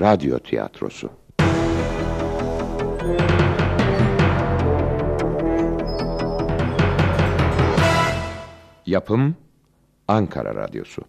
radyo 0.00 0.38
tiyatrosu. 0.38 1.10
Yapım 8.86 9.36
Ankara 10.08 10.54
Radyosu. 10.54 11.02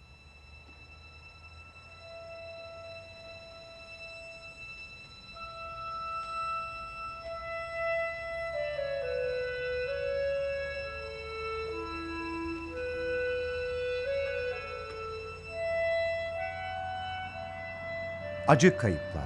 Acı 18.52 18.78
Kayıplar 18.78 19.24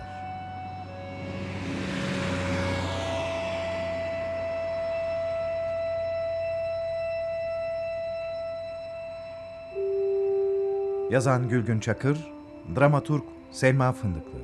Yazan 11.10 11.50
Gülgün 11.50 11.80
Çakır, 11.80 12.32
dramaturg 12.76 13.24
Selma 13.52 13.94
Fındıklı. 13.94 14.40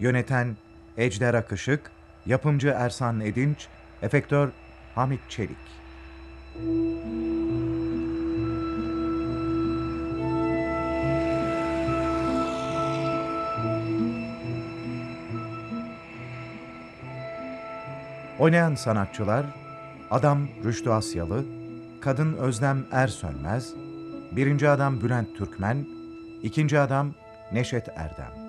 Yöneten 0.00 0.56
Ejder 0.96 1.34
Akışık, 1.34 1.90
yapımcı 2.26 2.68
Ersan 2.68 3.20
Edinç, 3.20 3.68
efektör 4.02 4.48
Hamit 4.94 5.20
Çelik. 5.28 5.56
Oynayan 18.38 18.74
sanatçılar 18.74 19.46
Adam 20.10 20.48
Rüştü 20.64 20.90
Asyalı, 20.90 21.44
Kadın 22.00 22.32
Özlem 22.32 22.84
Ersönmez, 22.92 23.74
Birinci 24.32 24.68
Adam 24.68 25.00
Bülent 25.00 25.36
Türkmen, 25.36 25.86
ikinci 26.42 26.80
Adam 26.80 27.14
Neşet 27.52 27.88
Erdem. 27.96 28.41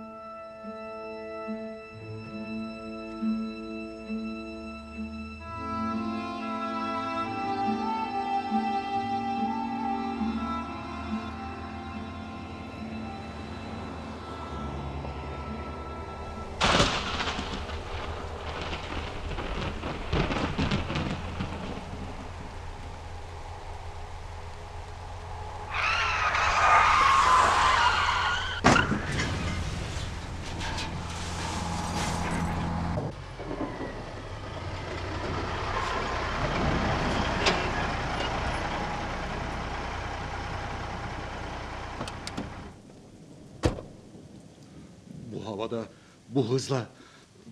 Bu 45.45 45.47
havada, 45.51 45.85
bu 46.29 46.49
hızla. 46.49 46.85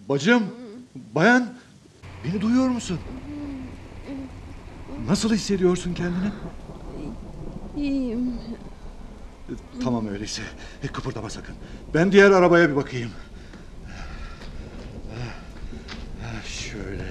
Bacım, 0.10 0.44
bayan, 0.96 1.54
beni 2.26 2.42
duyuyor 2.42 2.68
musun? 2.70 3.00
Nasıl 5.08 5.34
hissediyorsun 5.34 5.94
kendini? 5.94 6.32
İyiyim. 7.78 8.34
Tamam 9.84 10.08
öyleyse. 10.08 10.42
Kıpırdama 10.94 11.30
sakın. 11.30 11.56
Ben 11.94 12.12
diğer 12.12 12.32
arabaya 12.32 12.70
bir 12.70 12.76
bakayım. 12.76 13.12
Ha, 16.22 16.44
Şöyle. 16.48 17.06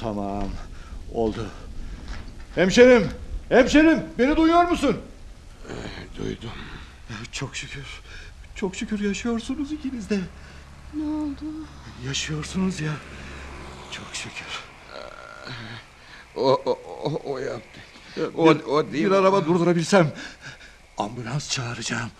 Tamam. 0.00 0.48
Oldu. 1.14 1.46
Hemşerim, 2.54 3.08
hemşerim, 3.48 4.02
beni 4.18 4.36
duyuyor 4.36 4.64
musun? 4.64 4.96
Duydum. 6.18 6.50
Çok 7.32 7.56
şükür. 7.56 7.86
Çok 8.60 8.76
şükür 8.76 9.00
yaşıyorsunuz 9.00 9.72
ikiniz 9.72 10.10
de. 10.10 10.20
Ne 10.94 11.04
oldu? 11.04 11.44
Yaşıyorsunuz 12.06 12.80
ya. 12.80 12.92
Çok 13.90 14.06
şükür. 14.12 14.46
O, 16.36 16.60
o, 16.66 16.78
o, 17.04 17.20
o 17.32 17.38
yaptı. 17.38 17.80
O, 18.36 18.54
bir, 18.54 18.62
o 18.64 18.92
değil. 18.92 19.04
bir 19.06 19.10
araba 19.10 19.46
durdurabilsem 19.46 20.12
ambulans 20.98 21.50
çağıracağım. 21.50 22.10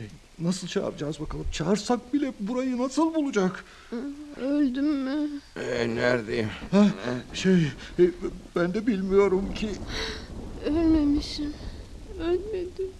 E, 0.00 0.04
Nasıl 0.38 0.68
çağıracağız 0.68 1.20
bakalım? 1.20 1.46
Çağırsak 1.52 2.14
bile 2.14 2.32
burayı 2.40 2.78
nasıl 2.78 3.14
bulacak? 3.14 3.64
Öldüm 4.40 4.86
mü? 5.04 5.28
Ee, 5.56 5.88
neredeyim? 5.94 6.50
Ha, 6.70 6.86
şey, 7.34 7.62
e, 7.98 8.02
ben 8.56 8.74
de 8.74 8.86
bilmiyorum 8.86 9.54
ki. 9.54 9.70
Ölmemişim. 10.64 11.54
Ölmedim. 12.20 12.90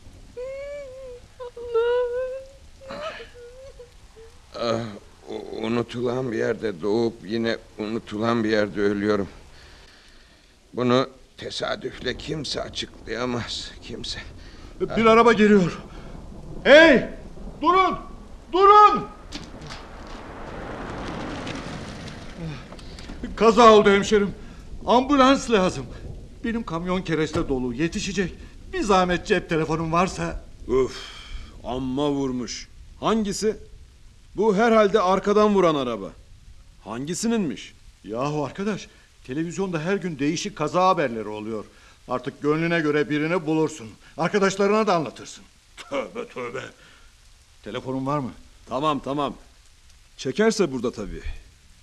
Allah. 1.41 2.21
Ah, 4.59 4.81
u- 5.29 5.57
unutulan 5.91 6.33
bir 6.33 6.39
yerde 6.39 6.83
doğup 6.83 7.15
yine 7.25 7.57
unutulan 7.79 8.45
bir 8.45 8.51
yerde 8.51 8.81
ölüyorum. 8.81 9.29
Bunu 10.75 11.09
tesadüfle 11.37 12.17
kimse 12.17 12.63
açıklayamaz. 12.63 13.71
Kimse. 13.83 14.19
Bir 14.81 15.07
araba 15.07 15.33
geliyor. 15.33 15.79
Hey! 16.65 17.09
Durun! 17.63 17.97
Durun! 18.53 19.05
Kaza 23.37 23.73
oldu 23.73 23.91
hemşerim. 23.91 24.31
Ambulans 24.87 25.51
lazım. 25.51 25.87
Benim 26.45 26.63
kamyon 26.63 27.03
kereste 27.03 27.49
dolu. 27.49 27.75
Yetişecek. 27.75 28.35
Bir 28.73 28.83
zahmet 28.83 29.27
cep 29.27 29.49
telefonum 29.49 29.93
varsa. 29.93 30.45
Uf, 30.69 30.97
amma 31.65 32.11
vurmuş. 32.11 32.69
Hangisi? 33.01 33.57
Bu 34.37 34.57
herhalde 34.57 35.01
arkadan 35.01 35.55
vuran 35.55 35.75
araba. 35.75 36.11
Hangisininmiş? 36.85 37.75
Yahu 38.05 38.45
arkadaş, 38.45 38.89
televizyonda 39.27 39.81
her 39.81 39.97
gün 39.97 40.19
değişik 40.19 40.57
kaza 40.57 40.89
haberleri 40.89 41.29
oluyor. 41.29 41.65
Artık 42.09 42.43
gönlüne 42.43 42.81
göre 42.81 43.11
birini 43.11 43.47
bulursun. 43.47 43.89
Arkadaşlarına 44.19 44.87
da 44.87 44.95
anlatırsın. 44.95 45.45
Tövbe 45.77 46.29
tövbe. 46.29 46.63
Telefonun 47.65 48.07
var 48.07 48.19
mı? 48.19 48.31
Tamam 48.69 49.01
tamam. 49.01 49.35
Çekerse 50.17 50.73
burada 50.73 50.93
tabii. 50.93 51.23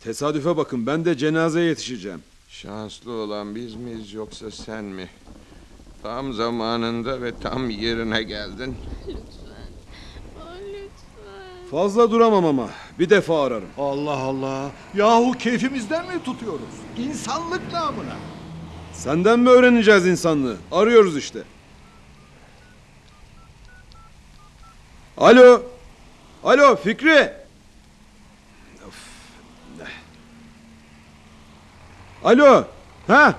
Tesadüfe 0.04 0.58
bakın 0.58 0.86
ben 0.88 1.06
de 1.06 1.18
cenazeye 1.18 1.66
yetişeceğim. 1.66 2.24
Şanslı 2.50 3.12
olan 3.12 3.56
biz 3.56 3.76
miyiz 3.76 4.14
yoksa 4.14 4.52
sen 4.52 4.84
mi? 4.84 5.10
Tam 6.04 6.34
zamanında 6.34 7.22
ve 7.22 7.40
tam 7.40 7.70
yerine 7.70 8.24
geldin. 8.24 8.76
Lütfen. 9.08 9.47
Fazla 11.72 12.12
duramam 12.12 12.46
ama. 12.46 12.70
Bir 13.00 13.10
defa 13.10 13.44
ararım. 13.44 13.70
Allah 13.78 14.18
Allah. 14.18 14.72
Yahu 14.94 15.32
keyfimizden 15.32 16.06
mi 16.08 16.24
tutuyoruz? 16.24 16.76
İnsanlık 16.98 17.74
namına. 17.74 18.16
Senden 18.94 19.40
mi 19.40 19.50
öğreneceğiz 19.50 20.08
insanlığı? 20.08 20.58
Arıyoruz 20.72 21.18
işte. 21.18 21.40
Alo. 25.18 25.62
Alo 26.44 26.76
Fikri. 26.76 27.34
Of. 28.88 28.96
Alo. 32.24 32.64
Ha? 33.08 33.36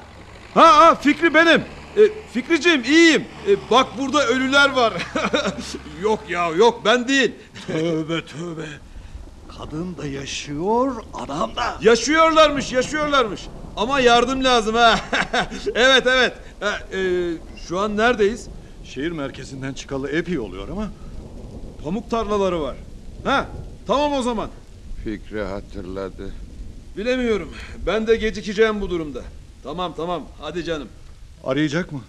Ha, 0.55 0.77
ha 0.79 0.95
Fikri 0.95 1.35
benim. 1.35 1.78
E, 1.99 2.03
Fikriciğim 2.33 2.85
iyiyim. 2.85 3.25
E, 3.49 3.71
bak 3.71 3.87
burada 3.99 4.27
ölüler 4.27 4.71
var. 4.71 4.93
yok 6.03 6.21
ya 6.29 6.49
yok 6.49 6.81
ben 6.85 7.09
değil. 7.09 7.33
Tövbe 7.67 8.25
tövbe. 8.25 8.67
Kadın 9.59 9.97
da 9.97 10.07
yaşıyor, 10.07 10.97
adam 11.15 11.57
da. 11.57 11.79
Yaşıyorlarmış, 11.83 12.73
yaşıyorlarmış. 12.73 13.41
Ama 13.77 14.01
yardım 14.01 14.45
lazım 14.45 14.75
ha. 14.75 15.01
evet, 15.75 16.07
evet. 16.07 16.33
Ha, 16.61 16.79
e, 16.93 17.33
şu 17.69 17.79
an 17.79 17.97
neredeyiz? 17.97 18.49
Şehir 18.85 19.11
merkezinden 19.11 19.75
çıkalı 19.75 20.11
epey 20.11 20.39
oluyor 20.39 20.69
ama 20.69 20.89
Pamuk 21.85 22.11
tarlaları 22.11 22.61
var. 22.61 22.77
Ha, 23.25 23.47
tamam 23.87 24.13
o 24.13 24.23
zaman. 24.23 24.49
Fikri 25.05 25.43
hatırladı. 25.43 26.33
Bilemiyorum. 26.97 27.55
Ben 27.87 28.07
de 28.07 28.17
gecikeceğim 28.17 28.81
bu 28.81 28.91
durumda. 28.91 29.23
Tamam, 29.63 29.95
tamam. 29.97 30.23
Hadi 30.41 30.65
canım. 30.65 30.89
Arayacak 31.49 31.93
mı? 31.93 32.01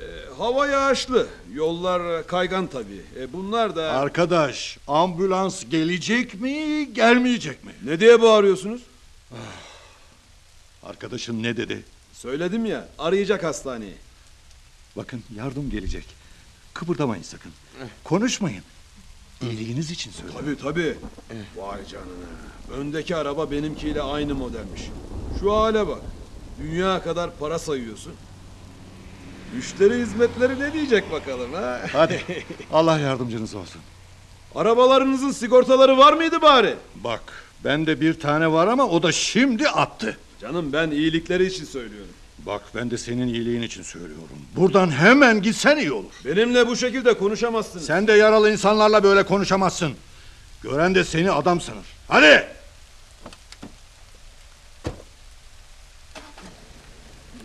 E, 0.00 0.04
hava 0.38 0.66
yağışlı. 0.66 1.26
Yollar 1.52 2.26
kaygan 2.26 2.66
tabii. 2.66 3.02
E, 3.18 3.32
bunlar 3.32 3.76
da... 3.76 3.92
Arkadaş, 3.92 4.78
ambulans 4.88 5.64
gelecek 5.70 6.40
mi, 6.40 6.88
gelmeyecek 6.94 7.64
mi? 7.64 7.72
ne 7.84 8.00
diye 8.00 8.22
bağırıyorsunuz? 8.22 8.82
Arkadaşın 10.82 11.42
ne 11.42 11.56
dedi? 11.56 11.84
Söyledim 12.12 12.66
ya 12.66 12.88
arayacak 12.98 13.44
hastaneyi. 13.44 13.94
Bakın 14.96 15.22
yardım 15.36 15.70
gelecek. 15.70 16.04
Kıpırdamayın 16.74 17.22
sakın. 17.22 17.52
Konuşmayın. 18.04 18.62
İyiliğiniz 19.42 19.90
için 19.90 20.10
söylüyorum. 20.10 20.44
Tabii 20.44 20.58
tabii. 20.62 20.98
Vay 21.56 21.86
canına. 21.86 22.80
Öndeki 22.80 23.16
araba 23.16 23.50
benimkiyle 23.50 24.02
aynı 24.02 24.34
modelmiş. 24.34 24.82
Şu 25.40 25.56
hale 25.56 25.88
bak. 25.88 26.02
Dünya 26.62 27.02
kadar 27.02 27.36
para 27.36 27.58
sayıyorsun. 27.58 28.12
Müşteri 29.54 29.94
hizmetleri 29.98 30.60
ne 30.60 30.72
diyecek 30.72 31.12
bakalım 31.12 31.52
ha? 31.52 31.80
Hadi 31.92 32.20
Allah 32.72 32.98
yardımcınız 32.98 33.54
olsun. 33.54 33.80
Arabalarınızın 34.54 35.30
sigortaları 35.30 35.98
var 35.98 36.12
mıydı 36.12 36.42
bari? 36.42 36.74
Bak 36.94 37.20
bende 37.64 38.00
bir 38.00 38.20
tane 38.20 38.52
var 38.52 38.66
ama 38.66 38.86
o 38.86 39.02
da 39.02 39.12
şimdi 39.12 39.68
attı. 39.68 40.16
Canım 40.40 40.72
ben 40.72 40.90
iyilikleri 40.90 41.46
için 41.46 41.64
söylüyorum. 41.64 42.10
Bak 42.46 42.62
ben 42.74 42.90
de 42.90 42.98
senin 42.98 43.28
iyiliğin 43.28 43.62
için 43.62 43.82
söylüyorum. 43.82 44.38
Buradan 44.56 44.90
hemen 44.90 45.42
gitsen 45.42 45.76
iyi 45.76 45.92
olur. 45.92 46.12
Benimle 46.24 46.66
bu 46.66 46.76
şekilde 46.76 47.18
konuşamazsınız. 47.18 47.86
Sen 47.86 48.06
de 48.06 48.12
yaralı 48.12 48.52
insanlarla 48.52 49.02
böyle 49.04 49.22
konuşamazsın. 49.26 49.92
Gören 50.62 50.94
de 50.94 51.04
seni 51.04 51.30
adam 51.30 51.60
sanır. 51.60 51.84
Hadi! 52.08 52.46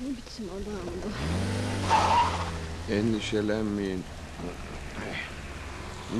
Ne 0.02 0.10
biçim 0.10 0.46
adam 0.54 0.74
bu? 1.04 1.10
Endişelenmeyin. 2.96 4.04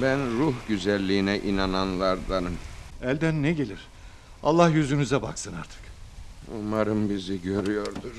Ben 0.02 0.40
ruh 0.40 0.54
güzelliğine 0.68 1.40
inananlardanım. 1.40 2.58
Elden 3.02 3.44
ne 3.44 3.54
gelir? 3.54 3.80
Allah 4.44 4.70
yüzünüze 4.70 5.22
baksın 5.22 5.54
artık. 5.54 5.80
Umarım 6.60 7.10
bizi 7.10 7.42
görüyordur. 7.42 8.12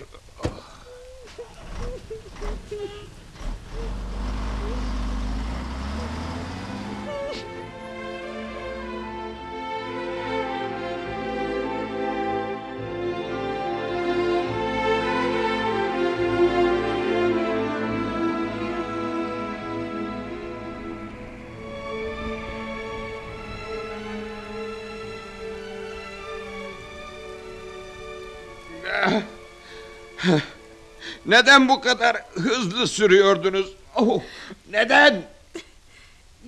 Neden 31.26 31.69
bu 31.69 31.81
kadar 31.81 32.17
hızlı 32.34 32.88
sürüyordunuz? 32.88 33.73
Oh, 33.96 34.23
neden? 34.70 35.23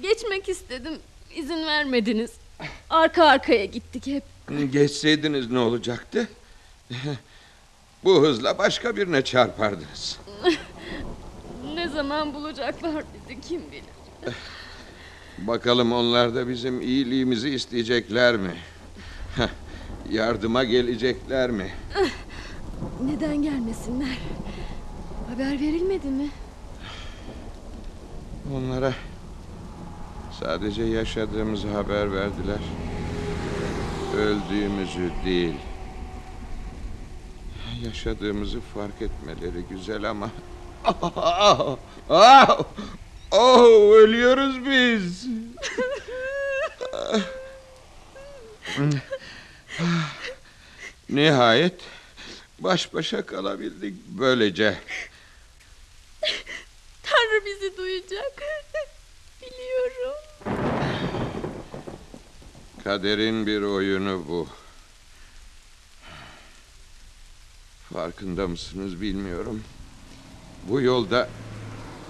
Geçmek 0.02 0.48
istedim. 0.48 0.92
İzin 1.36 1.66
vermediniz. 1.66 2.30
Arka 2.90 3.24
arkaya 3.24 3.64
gittik 3.64 4.06
hep. 4.06 4.22
Geçseydiniz 4.72 5.50
ne 5.50 5.58
olacaktı? 5.58 6.28
Bu 8.04 8.22
hızla 8.22 8.58
başka 8.58 8.96
birine 8.96 9.24
çarpardınız. 9.24 10.18
Ne 11.74 11.88
zaman 11.88 12.34
bulacaklar 12.34 13.04
bizi 13.14 13.40
kim 13.40 13.62
bilir. 13.72 14.34
Bakalım 15.38 15.92
onlar 15.92 16.34
da 16.34 16.48
bizim 16.48 16.80
iyiliğimizi 16.80 17.50
isteyecekler 17.50 18.36
mi? 18.36 18.54
Yardıma 20.10 20.64
gelecekler 20.64 21.50
mi? 21.50 21.70
Neden 23.00 23.42
gelmesinler? 23.42 24.18
Haber 25.28 25.60
verilmedi 25.60 26.06
mi? 26.06 26.28
Onlara 28.54 28.94
sadece 30.40 30.82
yaşadığımızı 30.82 31.68
haber 31.68 32.12
verdiler. 32.12 32.58
Öldüğümüzü 34.16 35.10
değil. 35.24 35.54
Yaşadığımızı 37.84 38.60
fark 38.60 39.02
etmeleri 39.02 39.64
güzel 39.70 40.10
ama... 40.10 40.30
Ah, 40.84 41.76
ah, 42.10 42.60
oh, 43.30 43.94
ölüyoruz 43.94 44.66
biz. 44.66 45.26
Nihayet 51.10 51.80
baş 52.58 52.94
başa 52.94 53.26
kalabildik 53.26 53.94
böylece. 54.08 54.76
Tanrı 57.02 57.44
bizi 57.46 57.76
duyacak. 57.76 58.42
Biliyorum. 59.42 60.16
Kaderin 62.84 63.46
bir 63.46 63.62
oyunu 63.62 64.24
bu. 64.28 64.48
Farkında 67.94 68.48
mısınız 68.48 69.00
bilmiyorum. 69.00 69.62
Bu 70.68 70.80
yolda 70.80 71.28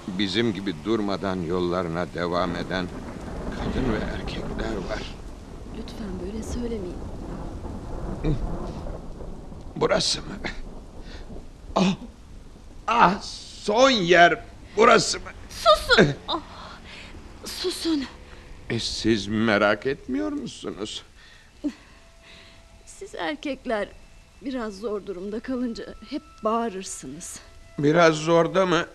bizim 0.08 0.54
gibi 0.54 0.74
durmadan 0.84 1.36
yollarına 1.42 2.06
devam 2.14 2.56
eden 2.56 2.86
kadın 3.56 3.92
ve 3.92 3.98
erkekler 3.98 4.76
var. 4.90 5.14
Lütfen 5.78 6.20
böyle 6.24 6.42
söylemeyin. 6.42 6.98
Burası 9.76 10.20
mı? 10.20 10.34
Ah, 11.76 11.96
ah 12.86 13.22
son 13.68 13.90
yer 13.90 14.38
burası 14.76 15.18
mı? 15.18 15.30
Susun. 15.50 16.14
Ah, 16.28 16.40
susun. 17.44 18.04
E, 18.70 18.80
siz 18.80 19.26
merak 19.26 19.86
etmiyor 19.86 20.32
musunuz? 20.32 21.02
Siz 22.86 23.14
erkekler 23.14 23.88
biraz 24.42 24.74
zor 24.78 25.06
durumda 25.06 25.40
kalınca 25.40 25.84
hep 26.10 26.22
bağırırsınız. 26.44 27.40
Biraz 27.78 28.14
zorda 28.14 28.66
mı? 28.66 28.86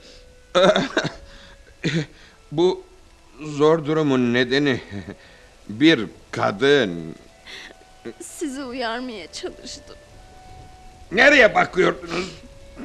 Bu 2.52 2.84
zor 3.42 3.86
durumun 3.86 4.34
nedeni 4.34 4.82
bir 5.70 6.08
kadın. 6.32 7.16
Sizi 8.22 8.64
uyarmaya 8.64 9.32
çalıştım. 9.32 9.96
Nereye 11.12 11.56
bakıyordunuz? 11.56 12.32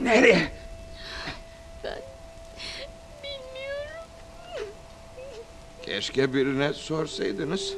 Nereye? 0.02 0.59
Ben 1.85 1.99
bilmiyorum. 3.23 4.04
Keşke 5.88 6.35
birine 6.35 6.73
sorsaydınız. 6.73 7.75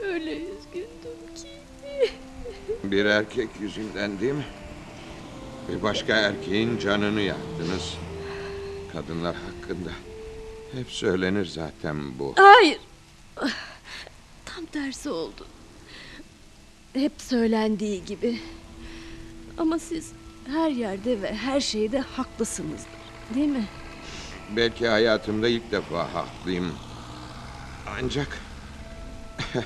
Öyle 0.00 0.36
üzgündüm 0.36 1.34
ki. 1.34 1.48
Bir 2.84 3.04
erkek 3.04 3.48
yüzünden 3.60 4.20
değil 4.20 4.32
mi? 4.32 4.44
Bir 5.68 5.82
başka 5.82 6.16
erkeğin 6.16 6.78
canını 6.78 7.20
yaktınız. 7.20 7.94
Kadınlar 8.92 9.36
hakkında. 9.36 9.90
Hep 10.72 10.90
söylenir 10.90 11.46
zaten 11.46 12.18
bu. 12.18 12.34
Hayır. 12.36 12.78
Tam 14.44 14.66
tersi 14.72 15.10
oldu. 15.10 15.46
Hep 16.92 17.12
söylendiği 17.18 18.04
gibi. 18.04 18.38
Ama 19.58 19.78
siz 19.78 20.12
her 20.46 20.70
yerde 20.70 21.22
ve 21.22 21.34
her 21.34 21.60
şeyde 21.60 21.98
haklısınızdır. 21.98 22.88
Değil 23.34 23.48
mi? 23.48 23.64
Belki 24.56 24.88
hayatımda 24.88 25.48
ilk 25.48 25.72
defa 25.72 26.14
haklıyım. 26.14 26.72
Ancak 27.86 28.38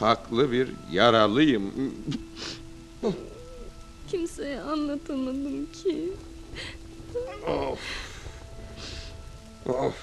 haklı 0.00 0.52
bir 0.52 0.68
yaralıyım. 0.92 1.94
Kimseye 4.08 4.60
anlatamadım 4.60 5.72
ki. 5.72 6.12
Of. 7.46 7.80
Of. 9.66 9.94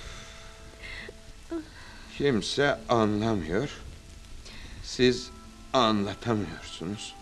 Kimse 2.18 2.80
anlamıyor. 2.90 3.70
Siz 4.84 5.30
anlatamıyorsunuz. 5.74 7.16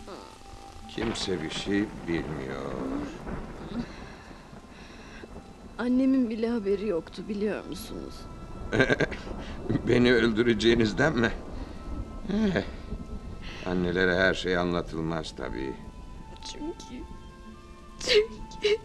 Kimse 0.95 1.43
bir 1.43 1.49
şey 1.49 1.83
bilmiyor. 2.07 2.71
Annemin 5.81 6.29
bile 6.29 6.49
haberi 6.49 6.87
yoktu 6.87 7.23
biliyor 7.29 7.65
musunuz? 7.65 8.13
Beni 9.87 10.13
öldüreceğinizden 10.13 11.17
mi? 11.17 11.31
Eh, 12.33 12.63
annelere 13.65 14.15
her 14.15 14.33
şey 14.33 14.57
anlatılmaz 14.57 15.35
tabii. 15.37 15.73
Çünkü... 16.51 17.03
Çünkü... 17.99 18.77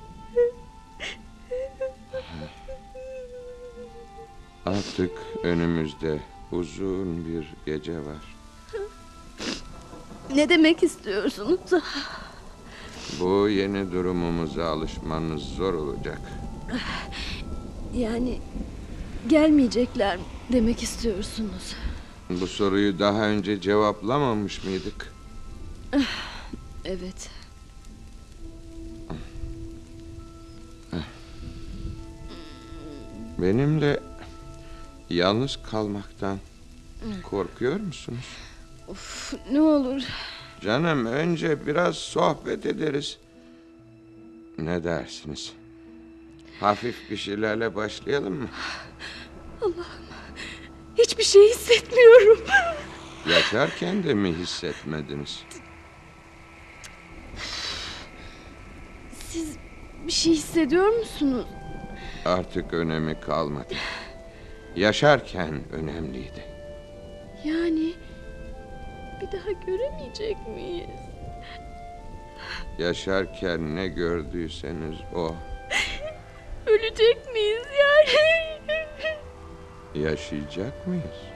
Artık 4.67 5.11
önümüzde 5.43 6.19
uzun 6.53 7.26
bir 7.26 7.55
gece 7.67 7.99
var. 7.99 8.37
Ne 10.35 10.49
demek 10.49 10.83
istiyorsunuz? 10.83 11.61
Bu 13.21 13.49
yeni 13.49 13.93
durumumuza 13.93 14.65
alışmanız 14.65 15.43
zor 15.43 15.75
olacak. 15.75 16.21
Yani 17.95 18.39
gelmeyecekler 19.29 20.19
demek 20.53 20.83
istiyorsunuz. 20.83 21.75
Bu 22.31 22.47
soruyu 22.47 22.99
daha 22.99 23.29
önce 23.29 23.61
cevaplamamış 23.61 24.65
mıydık? 24.65 25.13
Evet. 26.85 27.31
Benimle 33.39 34.01
yalnız 35.11 35.59
kalmaktan 35.71 36.39
korkuyor 37.23 37.81
musunuz? 37.81 38.27
Of, 38.89 39.35
ne 39.53 39.61
olur 39.61 40.03
Canım 40.61 41.07
önce 41.07 41.67
biraz 41.67 41.97
sohbet 41.97 42.67
ederiz. 42.67 43.19
Ne 44.59 44.85
dersiniz? 44.85 45.53
Hafif 46.61 47.11
bir 47.11 47.17
şeylerle 47.17 47.75
başlayalım 47.75 48.35
mı? 48.35 48.49
hiçbir 50.99 51.25
şey 51.25 51.49
hissetmiyorum. 51.49 52.39
Yaşarken 53.31 54.05
de 54.05 54.15
mi 54.15 54.33
hissetmediniz? 54.33 55.45
Siz 59.13 59.57
bir 60.07 60.13
şey 60.13 60.33
hissediyor 60.33 60.89
musunuz? 60.89 61.47
Artık 62.25 62.73
önemi 62.73 63.21
kalmadı. 63.21 63.75
Yaşarken 64.77 65.73
önemliydi. 65.73 66.45
Yani 67.45 67.93
bir 69.21 69.39
daha 69.39 69.53
göremeyecek 69.67 70.37
miyiz? 70.49 71.01
Yaşarken 72.79 73.77
ne 73.77 73.89
gördüyseniz 73.89 74.97
o. 75.15 75.35
Ölecek 76.67 77.33
miyiz 77.33 77.67
yani? 77.81 78.27
Yaşayacak 79.95 80.87
mıyız? 80.87 81.36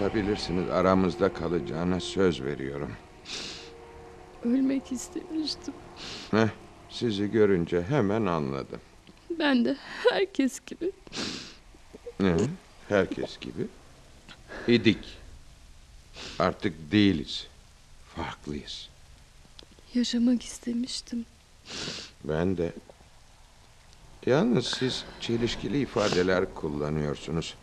Bana 0.00 0.06
anlatabilirsiniz. 0.06 0.70
Aramızda 0.70 1.32
kalacağına 1.32 2.00
söz 2.00 2.42
veriyorum. 2.42 2.92
Ölmek 4.44 4.92
istemiştim. 4.92 5.74
Heh, 6.30 6.48
sizi 6.90 7.30
görünce 7.30 7.82
hemen 7.82 8.26
anladım. 8.26 8.80
Ben 9.38 9.64
de 9.64 9.76
herkes 10.10 10.60
gibi. 10.66 10.92
Ne? 12.20 12.36
Herkes 12.88 13.38
gibi. 13.38 13.66
İdik. 14.68 15.18
Artık 16.38 16.92
değiliz. 16.92 17.46
Farklıyız. 18.16 18.88
Yaşamak 19.94 20.42
istemiştim. 20.42 21.26
Ben 22.24 22.56
de. 22.56 22.72
Yalnız 24.26 24.66
siz 24.66 25.04
çelişkili 25.20 25.80
ifadeler 25.80 26.54
kullanıyorsunuz. 26.54 27.54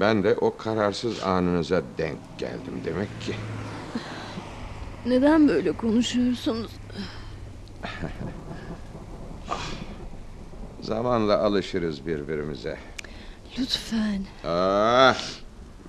Ben 0.00 0.24
de 0.24 0.34
o 0.40 0.56
kararsız 0.56 1.22
anınıza 1.22 1.82
denk 1.98 2.18
geldim 2.38 2.80
demek 2.84 3.20
ki. 3.20 3.34
Neden 5.06 5.48
böyle 5.48 5.72
konuşuyorsunuz? 5.72 6.70
Zamanla 10.80 11.38
alışırız 11.38 12.06
birbirimize. 12.06 12.78
Lütfen. 13.58 14.24
Ah, 14.44 15.18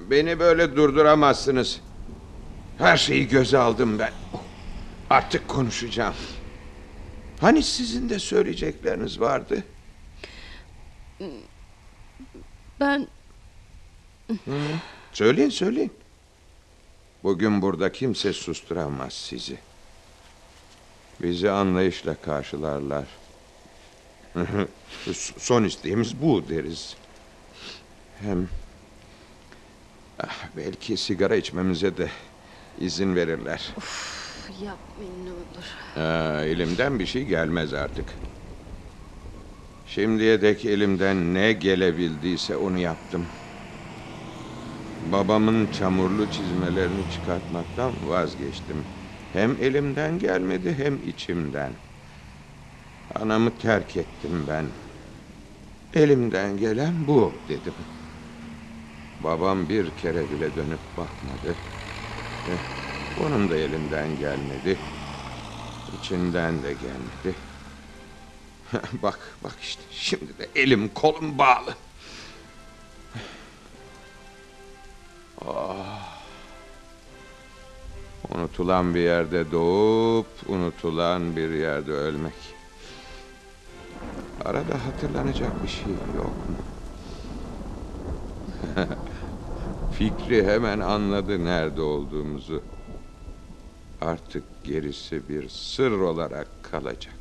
beni 0.09 0.39
böyle 0.39 0.75
durduramazsınız. 0.75 1.81
Her 2.77 2.97
şeyi 2.97 3.27
göze 3.27 3.57
aldım 3.57 3.99
ben. 3.99 4.11
Artık 5.09 5.47
konuşacağım. 5.47 6.13
Hani 7.41 7.63
sizin 7.63 8.09
de 8.09 8.19
söyleyecekleriniz 8.19 9.19
vardı? 9.19 9.63
Ben 12.79 13.07
Söyleyin 15.13 15.49
söyleyin. 15.49 15.93
Bugün 17.23 17.61
burada 17.61 17.91
kimse 17.91 18.33
susturamaz 18.33 19.13
sizi. 19.13 19.57
Bizi 21.21 21.49
anlayışla 21.49 22.15
karşılarlar. 22.15 23.05
Son 25.37 25.63
isteğimiz 25.63 26.21
bu 26.21 26.49
deriz. 26.49 26.95
Hem 28.21 28.49
ah, 30.19 30.47
belki 30.57 30.97
sigara 30.97 31.35
içmemize 31.35 31.97
de 31.97 32.09
izin 32.79 33.15
verirler. 33.15 33.73
yapmayın 34.49 35.25
ne 35.25 35.31
olur. 35.31 36.05
Aa, 36.05 36.45
elimden 36.45 36.99
bir 36.99 37.05
şey 37.05 37.25
gelmez 37.25 37.73
artık. 37.73 38.05
Şimdiye 39.87 40.41
dek 40.41 40.65
elimden 40.65 41.33
ne 41.33 41.53
gelebildiyse 41.53 42.57
onu 42.57 42.79
yaptım. 42.79 43.25
Babamın 45.05 45.67
çamurlu 45.67 46.29
çizmelerini 46.29 47.09
çıkartmaktan 47.09 48.09
vazgeçtim. 48.09 48.85
Hem 49.33 49.51
elimden 49.63 50.19
gelmedi 50.19 50.73
hem 50.73 51.03
içimden. 51.09 51.73
Anamı 53.15 53.57
terk 53.57 53.97
ettim 53.97 54.47
ben. 54.47 54.65
Elimden 55.93 56.57
gelen 56.57 57.07
bu 57.07 57.45
dedim. 57.47 57.75
Babam 59.19 59.69
bir 59.69 59.95
kere 59.95 60.31
bile 60.31 60.55
dönüp 60.55 60.97
bakmadı. 60.97 61.57
Eh, 62.47 62.59
onun 63.15 63.49
da 63.49 63.57
elinden 63.57 64.15
gelmedi. 64.17 64.79
İçinden 65.91 66.63
de 66.63 66.73
gelmedi. 66.73 67.35
bak 69.03 69.37
bak 69.43 69.55
işte 69.61 69.83
şimdi 69.91 70.37
de 70.37 70.49
elim 70.55 70.89
kolum 70.93 71.37
bağlı. 71.37 71.75
Ah. 75.41 76.15
Unutulan 78.35 78.95
bir 78.95 78.99
yerde 78.99 79.51
doğup 79.51 80.27
unutulan 80.47 81.35
bir 81.35 81.49
yerde 81.49 81.91
ölmek. 81.91 82.33
Arada 84.45 84.85
hatırlanacak 84.85 85.63
bir 85.63 85.67
şey 85.67 85.93
yok 86.15 86.49
mu? 86.49 86.55
Fikri 89.91 90.45
hemen 90.45 90.79
anladı 90.79 91.45
nerede 91.45 91.81
olduğumuzu. 91.81 92.63
Artık 94.01 94.43
gerisi 94.63 95.29
bir 95.29 95.49
sır 95.49 95.91
olarak 95.91 96.47
kalacak. 96.63 97.15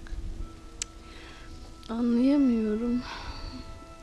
Anlayamıyorum. 1.89 3.03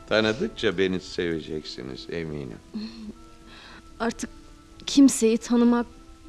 Tanıdıkça 0.10 0.78
beni 0.78 1.00
seveceksiniz 1.00 2.08
eminim. 2.10 2.60
Artık 4.02 4.30
kimseyi 4.86 5.38
tanımak 5.38 5.86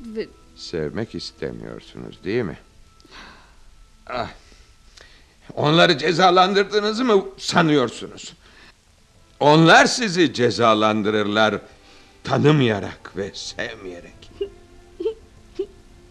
ve 0.07 0.29
Sevmek 0.57 1.15
istemiyorsunuz 1.15 2.25
değil 2.25 2.43
mi? 2.43 2.59
Ah. 4.07 4.31
Onları 5.55 5.99
cezalandırdığınızı 5.99 7.05
mı 7.05 7.25
sanıyorsunuz? 7.39 8.35
Onlar 9.41 9.87
sizi 9.87 10.35
cezalandırırlar 10.35 11.61
tanımayarak 12.25 13.17
ve 13.17 13.31
sevmeyerek. 13.35 14.31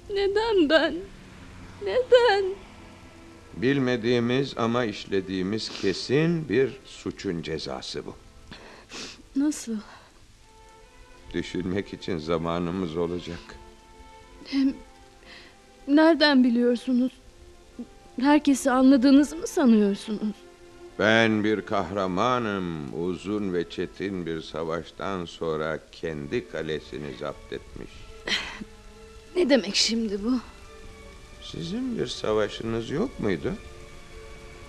neden 0.10 0.70
ben? 0.70 0.96
Neden? 1.82 2.46
Bilmediğimiz 3.54 4.58
ama 4.58 4.86
işlediğimiz 4.86 5.70
kesin 5.82 6.50
bir 6.50 6.72
suçun 6.86 7.42
cezası 7.42 8.06
bu. 8.06 8.16
Nasıl? 9.36 9.78
Düşünmek 11.34 11.94
için 11.94 12.18
zamanımız 12.18 12.98
olacak. 12.98 13.40
Hem 14.46 14.74
nereden 15.88 16.44
biliyorsunuz? 16.44 17.12
Herkesi 18.22 18.72
anladığınızı 18.72 19.36
mı 19.36 19.48
sanıyorsunuz? 19.48 20.36
Ben 21.00 21.44
bir 21.44 21.62
kahramanım. 21.62 22.94
Uzun 23.06 23.54
ve 23.54 23.70
çetin 23.70 24.26
bir 24.26 24.42
savaştan 24.42 25.26
sonra 25.26 25.80
kendi 25.92 26.50
kalesini 26.50 27.14
zapt 27.20 27.54
etmiş. 27.54 27.92
Ne 29.36 29.50
demek 29.50 29.76
şimdi 29.76 30.24
bu? 30.24 30.40
Sizin 31.42 31.98
bir 32.00 32.08
savaşınız 32.08 32.90
yok 32.90 33.20
muydu? 33.20 33.54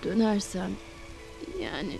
Dönersem 0.03 0.71
yani 1.61 1.97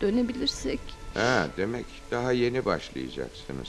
dönebilirsek 0.00 0.80
Ha, 1.14 1.48
demek 1.56 1.84
daha 2.10 2.32
yeni 2.32 2.64
başlayacaksınız. 2.64 3.68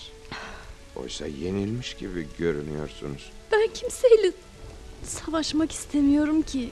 Oysa 0.96 1.28
yenilmiş 1.28 1.94
gibi 1.94 2.28
görünüyorsunuz. 2.38 3.32
ben 3.52 3.68
kimseyle 3.74 4.32
savaşmak 5.04 5.72
istemiyorum 5.72 6.42
ki. 6.42 6.70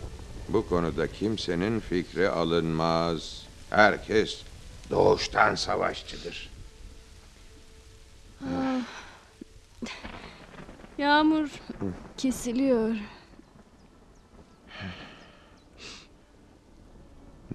Bu 0.50 0.70
konuda 0.70 1.08
kimsenin 1.12 1.80
fikri 1.80 2.30
alınmaz. 2.30 3.46
Herkes 3.70 4.42
doğuştan 4.90 5.56
savaşçıdır. 5.56 6.50
Yağmur 10.98 11.50
kesiliyor. 12.18 12.96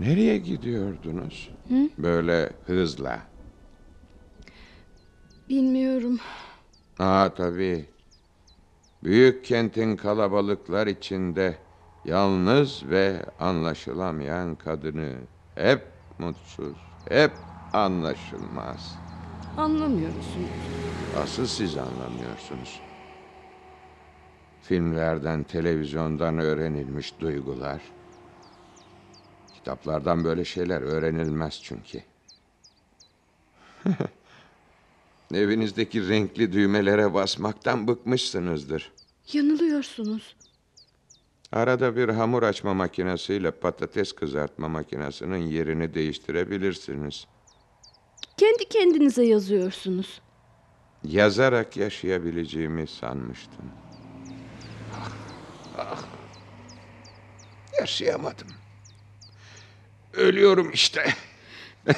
Nereye 0.01 0.39
gidiyordunuz? 0.39 1.51
Hı? 1.69 1.89
Böyle 1.99 2.53
hızla. 2.67 3.23
Bilmiyorum. 5.49 6.21
Aa 6.99 7.35
tabii. 7.35 7.87
Büyük 9.03 9.45
kentin 9.45 9.97
kalabalıklar 9.97 10.87
içinde 10.87 11.59
yalnız 12.05 12.89
ve 12.91 13.25
anlaşılamayan 13.39 14.57
kadını 14.57 15.17
hep 15.55 15.93
mutsuz, 16.19 16.79
hep 17.09 17.33
anlaşılmaz. 17.73 18.99
Anlamıyorsun. 19.57 20.49
Asıl 21.17 21.47
siz 21.47 21.77
anlamıyorsunuz. 21.77 22.83
Filmlerden, 24.61 25.43
televizyondan 25.45 26.39
öğrenilmiş 26.39 27.21
duygular. 27.21 27.83
Kitaplardan 29.53 30.25
böyle 30.25 30.45
şeyler 30.45 30.81
öğrenilmez 30.83 31.61
çünkü. 31.63 32.03
Evinizdeki 35.35 36.09
renkli 36.09 36.53
düğmelere 36.53 37.15
basmaktan 37.15 37.89
bıkmışsınızdır. 37.89 38.93
Yanılıyorsunuz. 39.33 40.37
Arada 41.53 41.97
bir 41.97 42.09
hamur 42.09 42.43
açma 42.43 42.75
makinesiyle 42.75 43.51
patates 43.51 44.13
kızartma 44.13 44.69
makinesinin 44.69 45.37
yerini 45.49 45.95
değiştirebilirsiniz. 45.95 47.27
Kendi 48.37 48.65
kendinize 48.69 49.25
yazıyorsunuz. 49.25 50.21
Yazarak 51.05 51.77
yaşayabileceğimi 51.77 52.87
sanmıştım. 52.87 53.65
Ah, 54.95 55.11
ah. 55.79 56.05
Yaşayamadım. 57.81 58.49
Ölüyorum 60.13 60.71
işte. 60.71 61.15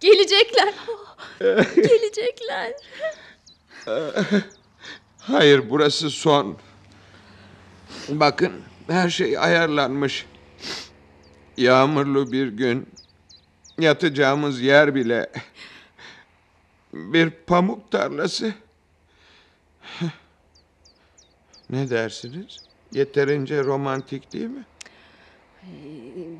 Gelecekler. 0.00 0.74
Gelecekler. 1.76 2.72
Hayır 5.20 5.70
burası 5.70 6.10
son. 6.10 6.56
Bakın 8.08 8.52
her 8.88 9.10
şey 9.10 9.38
ayarlanmış. 9.38 10.26
Yağmurlu 11.56 12.32
bir 12.32 12.48
gün 12.48 12.88
yatacağımız 13.78 14.60
yer 14.60 14.94
bile 14.94 15.30
bir 16.92 17.30
pamuk 17.30 17.90
tarlası. 17.90 18.54
Ne 21.70 21.90
dersiniz? 21.90 22.58
Yeterince 22.92 23.64
romantik 23.64 24.32
değil 24.32 24.46
mi? 24.46 24.64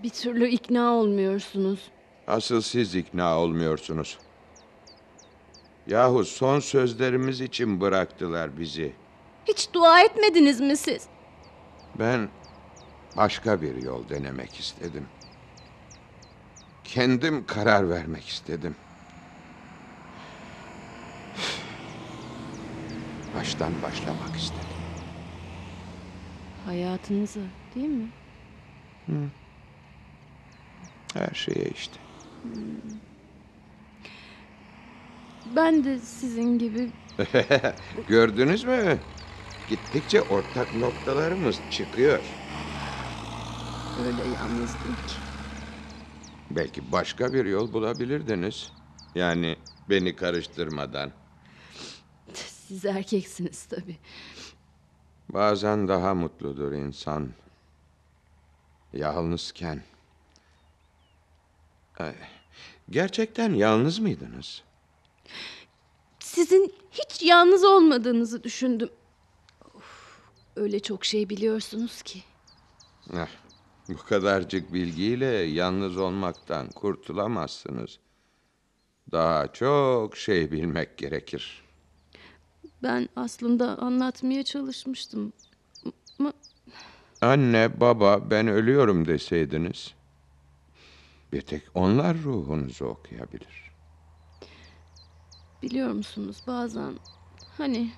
Bir 0.03 0.11
türlü 0.11 0.49
ikna 0.49 0.93
olmuyorsunuz. 0.95 1.81
Asıl 2.29 2.61
siz 2.61 2.95
ikna 2.95 3.39
olmuyorsunuz. 3.39 4.19
Yahu 5.87 6.25
son 6.25 6.61
sözlerimiz 6.61 7.41
için 7.41 7.81
bıraktılar 7.81 8.59
bizi. 8.59 8.93
Hiç 9.49 9.73
dua 9.73 10.03
etmediniz 10.03 10.61
mi 10.61 10.77
siz? 10.77 11.07
Ben 11.99 12.29
başka 13.17 13.63
bir 13.63 13.83
yol 13.83 14.09
denemek 14.09 14.61
istedim. 14.61 15.07
Kendim 16.85 17.47
karar 17.47 17.91
vermek 17.91 18.29
istedim. 18.29 18.77
Baştan 23.37 23.73
başlamak 23.83 24.37
istedim. 24.37 24.63
Hayatınıza 26.67 27.41
değil 27.75 27.89
mi? 27.89 28.09
Her 31.15 31.35
şeye 31.35 31.71
işte. 31.75 32.08
Ben 35.57 35.85
de 35.85 35.99
sizin 35.99 36.59
gibi 36.59 36.91
Gördünüz 38.09 38.65
mü? 38.65 38.99
Gittikçe 39.69 40.23
ortak 40.23 40.75
noktalarımız 40.75 41.61
çıkıyor. 41.71 42.21
öyle 44.07 44.23
yalnızdım 44.35 44.95
ki. 45.07 45.15
Belki 46.51 46.93
başka 46.93 47.33
bir 47.33 47.45
yol 47.45 47.73
bulabilirdiniz. 47.73 48.73
Yani 49.15 49.57
beni 49.91 50.17
karıştırmadan. 50.17 51.13
Siz 52.35 52.85
erkeksiniz 52.85 53.65
tabii. 53.67 53.97
Bazen 55.29 55.89
daha 55.89 56.15
mutludur 56.15 56.73
insan. 56.73 57.29
Yalnızken. 58.93 59.83
Gerçekten 62.91 63.55
yalnız 63.55 63.99
mıydınız? 63.99 64.63
Sizin 66.21 66.75
hiç 66.91 67.23
yalnız 67.23 67.65
olmadığınızı 67.65 68.45
düşündüm. 68.45 68.91
Of, 69.75 70.21
öyle 70.57 70.81
çok 70.81 71.05
şey 71.05 71.29
biliyorsunuz 71.29 72.03
ki. 72.03 72.23
Eh, 73.15 73.27
bu 73.89 73.97
kadarcık 73.97 74.73
bilgiyle 74.73 75.27
yalnız 75.27 75.97
olmaktan 75.97 76.71
kurtulamazsınız. 76.71 77.99
Daha 79.13 79.53
çok 79.53 80.17
şey 80.17 80.53
bilmek 80.53 80.99
gerekir. 80.99 81.65
Ben 82.83 83.09
aslında 83.17 83.79
anlatmaya 83.79 84.45
çalışmıştım. 84.45 85.33
Ama 86.19 86.33
Anne, 87.21 87.81
baba 87.81 88.31
ben 88.31 88.49
ölüyorum 88.49 89.07
deseydiniz. 89.07 89.95
Bir 91.33 91.41
tek 91.41 91.63
onlar 91.75 92.23
ruhunuzu 92.23 92.85
okuyabilir. 92.85 93.69
biliyor 95.63 95.93
musunuz 95.93 96.43
bazen 96.47 96.95
hani 97.59 97.91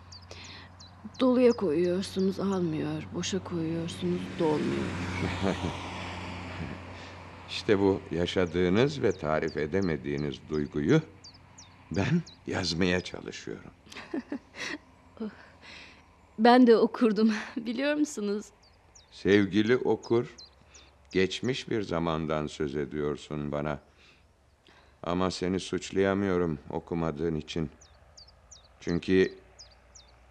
doluya 1.20 1.52
koyuyorsunuz 1.52 2.40
almıyor, 2.40 3.02
boşa 3.14 3.44
koyuyorsunuz 3.44 4.20
dolmuyor. 4.38 4.90
İşte 7.48 7.78
bu 7.78 8.00
yaşadığınız 8.10 9.02
ve 9.02 9.18
tarif 9.18 9.56
edemediğiniz 9.56 10.48
duyguyu 10.48 11.00
ben 11.90 12.22
yazmaya 12.46 13.00
çalışıyorum. 13.00 13.70
Ben 16.38 16.66
de 16.66 16.76
okurdum 16.76 17.32
biliyor 17.56 17.94
musunuz? 17.94 18.46
Sevgili 19.10 19.76
okur, 19.76 20.36
geçmiş 21.12 21.70
bir 21.70 21.82
zamandan 21.82 22.46
söz 22.46 22.76
ediyorsun 22.76 23.52
bana. 23.52 23.78
Ama 25.02 25.30
seni 25.30 25.60
suçlayamıyorum 25.60 26.58
okumadığın 26.70 27.34
için. 27.34 27.70
Çünkü 28.80 29.34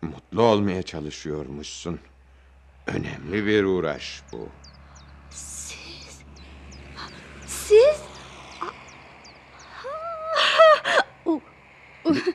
mutlu 0.02 0.42
olmaya 0.42 0.84
çalışıyormuşsun. 0.84 2.00
Önemli 2.88 3.46
bir 3.46 3.64
uğraş 3.64 4.24
bu. 4.32 4.48
Siz 7.48 8.00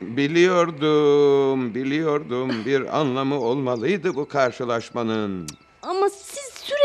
Biliyordum, 0.00 1.74
biliyordum. 1.74 2.64
Bir 2.66 3.00
anlamı 3.00 3.40
olmalıydı 3.40 4.14
bu 4.14 4.28
karşılaşmanın. 4.28 5.46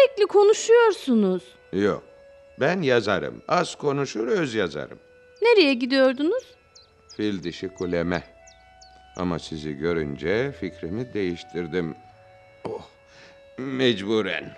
Sürekli 0.10 0.28
konuşuyorsunuz. 0.28 1.44
Yok, 1.74 2.04
ben 2.60 2.82
yazarım. 2.82 3.42
Az 3.48 3.76
konuşur, 3.76 4.28
öz 4.28 4.56
yazarım. 4.56 5.00
Nereye 5.42 5.74
gidiyordunuz? 5.74 6.44
Fil 7.18 7.44
dişi 7.44 7.70
kuleme. 7.70 8.24
Ama 9.18 9.40
sizi 9.40 9.74
görünce 9.74 10.52
fikrimi 10.52 11.14
değiştirdim. 11.14 11.96
Oh, 12.66 12.82
mecburen. 13.58 14.58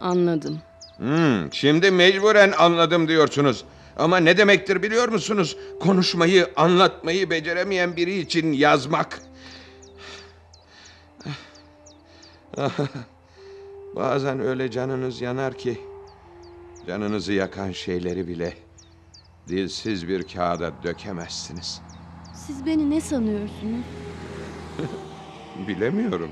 Anladım. 0.00 0.62
Hmm, 0.96 1.52
şimdi 1.52 1.90
mecburen 1.90 2.52
anladım 2.58 3.08
diyorsunuz. 3.08 3.64
Ama 3.96 4.16
ne 4.16 4.36
demektir 4.36 4.82
biliyor 4.82 5.08
musunuz? 5.08 5.56
Konuşmayı, 5.80 6.50
anlatmayı 6.56 7.30
beceremeyen 7.30 7.96
biri 7.96 8.18
için 8.18 8.52
yazmak. 8.52 9.20
Bazen 13.96 14.40
öyle 14.40 14.70
canınız 14.70 15.20
yanar 15.20 15.54
ki 15.54 15.80
canınızı 16.86 17.32
yakan 17.32 17.70
şeyleri 17.72 18.28
bile 18.28 18.54
dilsiz 19.48 20.08
bir 20.08 20.22
kağıda 20.22 20.72
dökemezsiniz. 20.82 21.80
Siz 22.34 22.66
beni 22.66 22.90
ne 22.90 23.00
sanıyorsunuz? 23.00 23.84
Bilemiyorum. 25.68 26.30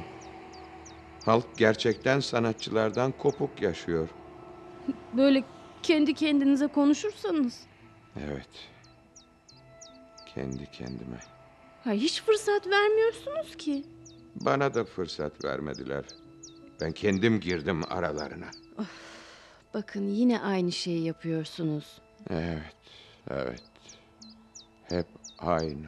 Halk 1.24 1.44
gerçekten 1.56 2.20
sanatçılardan 2.20 3.12
kopuk 3.12 3.62
yaşıyor. 3.62 4.08
Böyle 5.16 5.44
kendi 5.82 6.14
kendinize 6.14 6.66
konuşursanız. 6.66 7.60
Evet. 8.26 8.48
Kendi 10.34 10.70
kendime. 10.70 11.20
Ha, 11.84 11.90
hiç 11.92 12.22
fırsat 12.22 12.66
vermiyorsunuz 12.66 13.56
ki. 13.56 13.84
Bana 14.34 14.74
da 14.74 14.84
fırsat 14.84 15.44
vermediler. 15.44 16.04
Ben 16.80 16.92
kendim 16.92 17.40
girdim 17.40 17.82
aralarına. 17.92 18.46
Bakın 19.74 20.08
yine 20.08 20.40
aynı 20.40 20.72
şeyi 20.72 21.04
yapıyorsunuz. 21.04 22.00
Evet, 22.30 22.76
evet. 23.30 23.62
Hep 24.84 25.06
aynı. 25.38 25.86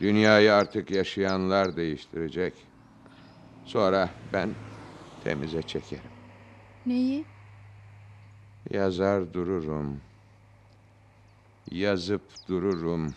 Dünyayı 0.00 0.54
artık 0.54 0.90
yaşayanlar 0.90 1.76
değiştirecek. 1.76 2.54
Sonra 3.64 4.10
ben 4.32 4.54
temize 5.24 5.62
çekerim. 5.62 6.10
Neyi? 6.86 7.24
Yazar 8.70 9.34
dururum. 9.34 10.00
Yazıp 11.70 12.22
dururum. 12.48 13.14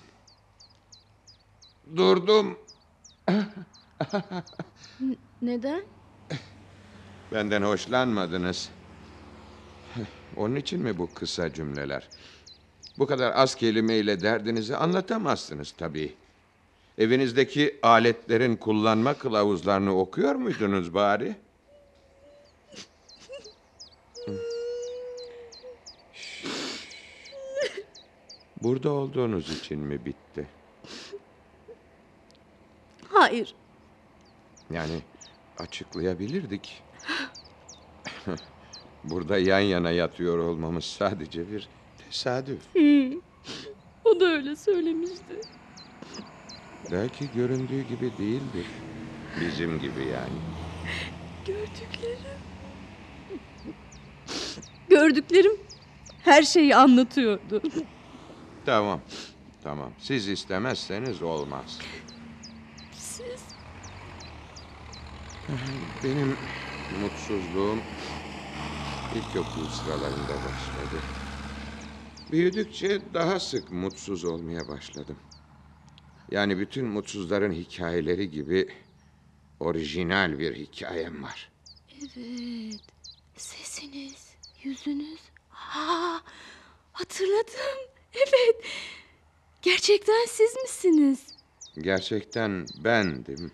Durdum. 1.95 2.57
Neden? 5.41 5.83
Benden 7.31 7.61
hoşlanmadınız. 7.61 8.69
Onun 10.37 10.55
için 10.55 10.81
mi 10.81 10.97
bu 10.97 11.13
kısa 11.13 11.53
cümleler? 11.53 12.09
Bu 12.97 13.07
kadar 13.07 13.31
az 13.35 13.55
kelimeyle 13.55 14.21
derdinizi 14.21 14.77
anlatamazsınız 14.77 15.71
tabii. 15.71 16.13
Evinizdeki 16.97 17.79
aletlerin 17.83 18.55
kullanma 18.55 19.13
kılavuzlarını 19.13 19.97
okuyor 19.99 20.35
muydunuz 20.35 20.93
bari? 20.93 21.35
Burada 28.61 28.91
olduğunuz 28.91 29.59
için 29.59 29.79
mi 29.79 30.05
bitti? 30.05 30.47
Hayır. 33.09 33.55
Yani 34.69 35.01
açıklayabilirdik. 35.59 36.83
Burada 39.03 39.37
yan 39.37 39.59
yana 39.59 39.91
yatıyor 39.91 40.37
olmamız 40.37 40.85
sadece 40.85 41.51
bir 41.51 41.69
tesadüf. 41.97 42.61
O 44.05 44.19
da 44.19 44.25
öyle 44.25 44.55
söylemişti. 44.55 45.41
Belki 46.91 47.29
göründüğü 47.35 47.81
gibi 47.81 48.11
değildir. 48.17 48.65
Bizim 49.41 49.79
gibi 49.79 49.99
yani. 49.99 50.39
Gördüklerim. 51.45 52.39
Gördüklerim 54.89 55.57
her 56.23 56.43
şeyi 56.43 56.75
anlatıyordu. 56.75 57.61
Tamam. 58.65 59.01
Tamam. 59.63 59.91
Siz 59.99 60.27
istemezseniz 60.27 61.21
olmaz. 61.21 61.79
Siz 62.91 63.41
Benim 66.03 66.37
mutsuzluğum 67.01 67.79
ilkokul 69.15 69.69
sıralarında 69.69 70.35
başladı. 70.35 71.01
Büyüdükçe 72.31 73.01
daha 73.13 73.39
sık 73.39 73.71
mutsuz 73.71 74.23
olmaya 74.25 74.67
başladım. 74.67 75.17
Yani 76.31 76.57
bütün 76.59 76.85
mutsuzların 76.85 77.51
hikayeleri 77.51 78.29
gibi 78.29 78.67
orijinal 79.59 80.39
bir 80.39 80.55
hikayem 80.55 81.23
var. 81.23 81.51
Evet. 82.01 82.81
Sesiniz, 83.37 84.27
yüzünüz. 84.63 85.19
Aa, 85.75 86.19
hatırladım. 86.93 87.79
Evet. 88.13 88.65
Gerçekten 89.61 90.25
siz 90.27 90.55
misiniz? 90.63 91.19
Gerçekten 91.77 92.65
bendim. 92.83 93.51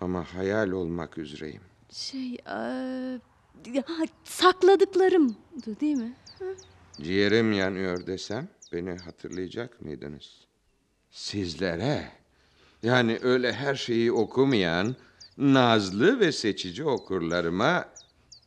Ama 0.00 0.34
hayal 0.34 0.70
olmak 0.70 1.18
üzereyim. 1.18 1.60
Şey, 1.90 2.28
eee, 2.30 3.20
ya, 3.72 3.84
sakladıklarımdı 4.24 5.80
değil 5.80 5.94
mi? 5.96 6.14
Ciğerim 7.00 7.52
yanıyor 7.52 8.06
desem 8.06 8.48
beni 8.72 8.90
hatırlayacak 8.98 9.80
mıydınız? 9.82 10.44
Sizlere. 11.10 12.12
Yani 12.82 13.18
öyle 13.22 13.52
her 13.52 13.74
şeyi 13.74 14.12
okumayan 14.12 14.96
nazlı 15.38 16.20
ve 16.20 16.32
seçici 16.32 16.84
okurlarıma 16.84 17.88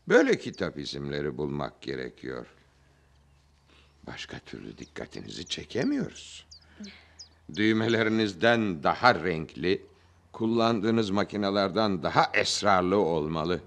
böyle 0.08 0.38
kitap 0.40 0.80
isimleri 0.80 1.38
bulmak 1.38 1.82
gerekiyor. 1.82 2.46
Başka 4.08 4.40
türlü 4.40 4.78
dikkatinizi 4.78 5.46
çekemiyoruz. 5.46 6.48
Düğmelerinizden 7.56 8.84
daha 8.84 9.16
renkli, 9.24 9.86
kullandığınız 10.34 11.10
makinelerden 11.10 12.04
daha 12.04 12.32
esrarlı 12.34 12.98
olmalı. 12.98 13.62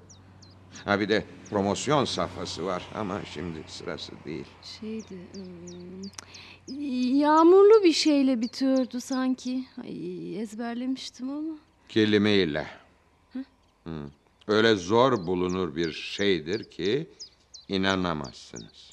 Ha 0.85 1.01
bir 1.01 1.09
de 1.09 1.25
promosyon 1.51 2.05
safhası 2.05 2.65
var 2.65 2.89
ama 2.95 3.21
şimdi 3.35 3.59
sırası 3.67 4.13
değil. 4.25 4.47
Şeydi, 4.81 5.19
hmm, 5.33 7.19
yağmurlu 7.19 7.85
bir 7.85 7.93
şeyle 7.93 8.41
bitiyordu 8.41 9.01
sanki. 9.01 9.65
Ay, 9.83 10.41
ezberlemiştim 10.43 11.31
ama. 11.31 11.59
Kelimeyle. 11.89 12.67
Hı. 13.85 14.07
Öyle 14.49 14.75
zor 14.75 15.27
bulunur 15.27 15.77
bir 15.77 15.93
şeydir 15.93 16.65
ki 16.65 17.11
inanamazsınız. 17.69 18.91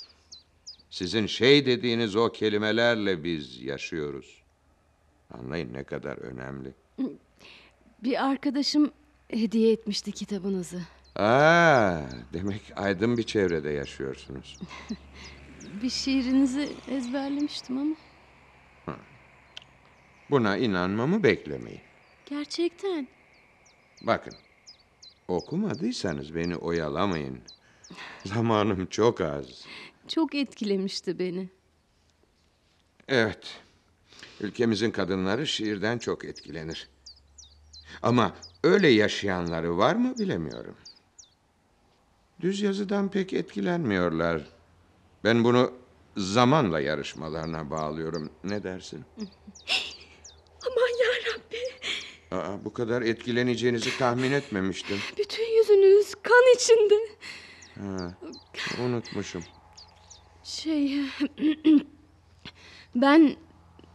Sizin 0.90 1.26
şey 1.26 1.66
dediğiniz 1.66 2.16
o 2.16 2.32
kelimelerle 2.32 3.24
biz 3.24 3.62
yaşıyoruz. 3.62 4.42
Anlayın 5.34 5.74
ne 5.74 5.84
kadar 5.84 6.18
önemli. 6.18 6.74
Bir 8.04 8.26
arkadaşım 8.26 8.92
hediye 9.28 9.72
etmişti 9.72 10.12
kitabınızı. 10.12 10.82
Aa, 11.16 12.02
demek 12.34 12.62
aydın 12.76 13.18
bir 13.18 13.24
çevrede 13.24 13.70
yaşıyorsunuz. 13.70 14.60
Bir 15.84 15.90
şiirinizi 15.90 16.70
ezberlemiştim 16.88 17.78
ama. 17.78 17.96
Buna 20.30 20.58
inanmamı 20.58 21.24
beklemeyin. 21.24 21.82
Gerçekten. 22.26 23.08
Bakın, 24.02 24.34
okumadıysanız 25.28 26.36
beni 26.36 26.56
oyalamayın. 26.56 27.40
Zamanım 28.26 28.86
çok 28.86 29.22
az. 29.22 29.66
Çok 30.08 30.36
etkilemişti 30.36 31.20
beni. 31.20 31.50
Evet. 33.08 33.60
Ülkemizin 34.42 34.92
kadınları 34.92 35.48
şiirden 35.48 35.98
çok 35.98 36.26
etkilenir. 36.26 36.90
Ama 38.02 38.36
öyle 38.64 38.88
yaşayanları 38.88 39.78
var 39.78 39.96
mı 39.96 40.18
bilemiyorum. 40.20 40.76
Düz 42.42 42.62
yazıdan 42.62 43.12
pek 43.12 43.34
etkilenmiyorlar. 43.34 44.42
Ben 45.24 45.44
bunu 45.44 45.72
zamanla 46.18 46.80
yarışmalarına 46.80 47.70
bağlıyorum. 47.70 48.30
Ne 48.44 48.64
dersin? 48.64 49.06
Aman 50.68 50.90
yarabbi. 51.04 51.58
Aa, 52.32 52.66
bu 52.66 52.74
kadar 52.74 53.02
etkileneceğinizi 53.02 53.98
tahmin 53.98 54.32
etmemiştim. 54.32 54.98
Bütün 55.18 55.58
yüzünüz 55.58 56.16
kan 56.16 56.44
içinde. 56.56 56.96
Ha, 57.76 58.18
unutmuşum. 58.84 59.44
Şey... 60.44 61.00
ben 62.96 63.36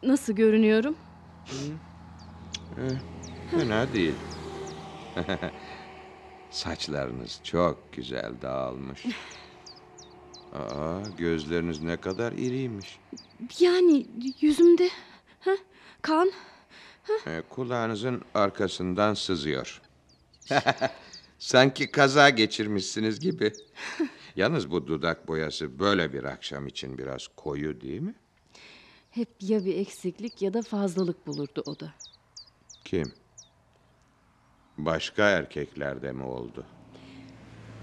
nasıl 0.02 0.32
görünüyorum? 0.32 0.96
Fena 3.50 3.92
değil. 3.92 4.14
Saçlarınız 6.50 7.40
çok 7.44 7.92
güzel 7.92 8.32
dağılmış. 8.42 9.06
Aa, 10.52 11.00
gözleriniz 11.18 11.82
ne 11.82 11.96
kadar 11.96 12.32
iriymiş. 12.32 12.98
Yani 13.60 14.06
yüzümde 14.40 14.90
ha, 15.40 15.50
kan. 16.02 16.32
Ee, 17.26 17.42
kulağınızın 17.48 18.22
arkasından 18.34 19.14
sızıyor. 19.14 19.82
Sanki 21.38 21.90
kaza 21.90 22.30
geçirmişsiniz 22.30 23.20
gibi. 23.20 23.52
Yalnız 24.36 24.70
bu 24.70 24.86
dudak 24.86 25.28
boyası 25.28 25.78
böyle 25.78 26.12
bir 26.12 26.24
akşam 26.24 26.66
için 26.66 26.98
biraz 26.98 27.28
koyu 27.36 27.80
değil 27.80 28.00
mi? 28.00 28.14
Hep 29.10 29.28
ya 29.40 29.64
bir 29.64 29.76
eksiklik 29.76 30.42
ya 30.42 30.54
da 30.54 30.62
fazlalık 30.62 31.26
bulurdu 31.26 31.62
o 31.66 31.80
da. 31.80 31.94
Kim? 32.84 33.12
Başka 34.78 35.28
erkeklerde 35.28 36.12
mi 36.12 36.22
oldu? 36.22 36.64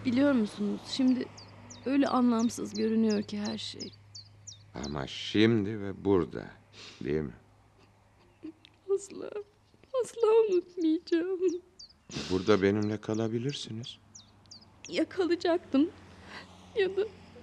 Biliyor 0.05 0.31
musunuz 0.31 0.81
şimdi 0.87 1.25
öyle 1.85 2.07
anlamsız 2.07 2.73
görünüyor 2.73 3.23
ki 3.23 3.39
her 3.39 3.57
şey. 3.57 3.93
Ama 4.85 5.07
şimdi 5.07 5.81
ve 5.81 6.05
burada, 6.05 6.45
değil 7.03 7.21
mi? 7.21 7.33
Asla, 8.95 9.29
asla 10.03 10.27
unutmayacağım. 10.49 11.39
Burada 12.31 12.61
benimle 12.61 13.01
kalabilirsiniz. 13.01 13.97
Ya 14.89 15.09
kalacaktım 15.09 15.89
ya 16.75 16.97
da 16.97 17.01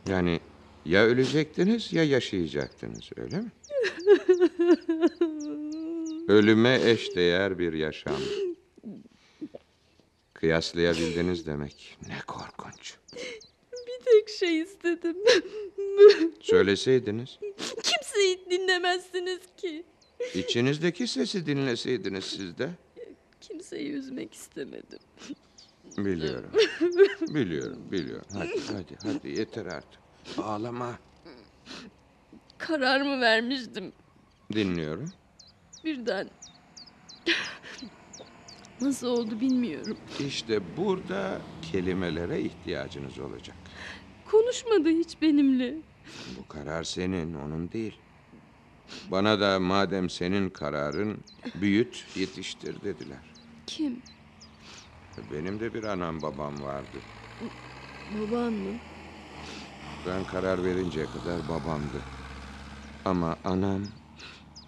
Yani 0.08 0.40
ya 0.84 1.04
ölecektiniz 1.04 1.92
ya 1.92 2.04
yaşayacaktınız, 2.04 3.10
öyle 3.16 3.36
mi? 3.40 3.50
Ölüme 6.28 6.80
eşdeğer 6.90 7.58
bir 7.58 7.72
yaşam. 7.72 8.16
Kıyaslayabildiniz 10.40 11.46
demek. 11.46 11.98
Ne 12.08 12.18
korkunç. 12.26 12.94
bir 13.72 14.04
tek 14.04 14.28
şey 14.28 14.60
istedim. 14.60 15.16
Söyleseydiniz, 16.40 17.38
Kimseyi 17.82 18.46
dinlemezsiniz 18.50 19.40
ki. 19.56 19.84
içinizdeki 20.34 21.06
sesi 21.06 21.46
dinleseydiniz 21.46 22.24
siz 22.24 22.58
de. 22.58 22.70
Kimseyi 23.40 23.90
üzmek 23.92 24.34
istemedim. 24.34 24.98
Biliyorum. 25.98 26.50
biliyorum, 27.34 27.78
biliyorum. 27.92 28.26
Hadi, 28.32 28.60
hadi, 28.72 28.96
hadi 29.02 29.28
yeter 29.28 29.66
artık. 29.66 30.00
Ağlama. 30.38 30.98
Kararımı 32.58 33.20
vermiştim 33.20 33.92
Dinliyorum. 34.52 35.12
birden. 35.84 36.30
Nasıl 38.80 39.06
oldu 39.06 39.40
bilmiyorum. 39.40 39.96
İşte 40.26 40.76
burada 40.76 41.42
kelimelere 41.62 42.40
ihtiyacınız 42.40 43.18
olacak. 43.18 43.56
Konuşmadı 44.24 44.88
hiç 44.88 45.22
benimle. 45.22 45.82
Bu 46.38 46.48
karar 46.48 46.84
senin, 46.84 47.34
onun 47.34 47.72
değil. 47.72 48.00
Bana 49.10 49.40
da 49.40 49.60
madem 49.60 50.10
senin 50.10 50.50
kararın 50.50 51.18
büyüt, 51.54 52.04
yetiştir 52.16 52.82
dediler. 52.82 53.18
Kim? 53.66 54.02
Benim 55.32 55.60
de 55.60 55.74
bir 55.74 55.84
anam 55.84 56.22
babam 56.22 56.62
vardı. 56.62 56.98
Baban 58.14 58.52
mı? 58.52 58.78
Ben 60.06 60.24
karar 60.24 60.64
verinceye 60.64 61.06
kadar 61.06 61.48
babamdı. 61.48 62.02
Ama 63.04 63.36
anam 63.44 63.82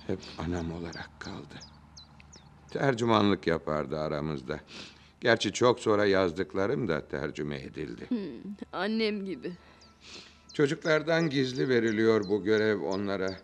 hep 0.06 0.18
anam 0.38 0.72
olarak 0.72 1.10
kaldı. 1.20 1.54
Tercümanlık 2.72 3.46
yapardı 3.46 3.98
aramızda. 4.00 4.60
Gerçi 5.20 5.52
çok 5.52 5.80
sonra 5.80 6.06
yazdıklarım 6.06 6.88
da 6.88 7.08
tercüme 7.08 7.56
edildi. 7.56 8.08
Annem 8.72 9.24
gibi. 9.24 9.52
Çocuklardan 10.54 11.30
gizli 11.30 11.68
veriliyor 11.68 12.28
bu 12.28 12.44
görev 12.44 12.80
onlara. 12.80 13.36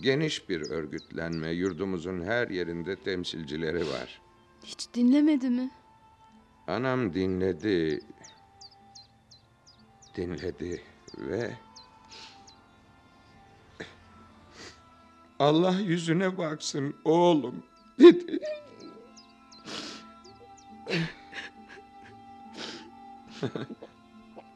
Geniş 0.00 0.48
bir 0.48 0.70
örgütlenme, 0.70 1.50
yurdumuzun 1.50 2.22
her 2.22 2.48
yerinde 2.48 2.96
temsilcileri 2.96 3.88
var. 3.88 4.20
Hiç 4.64 4.86
dinlemedi 4.94 5.50
mi? 5.50 5.70
Anam 6.66 7.14
dinledi, 7.14 8.00
dinledi 10.16 10.82
ve 11.18 11.50
Allah 15.38 15.80
yüzüne 15.80 16.38
baksın 16.38 16.94
oğlum 17.04 17.62
dedi. 18.00 18.40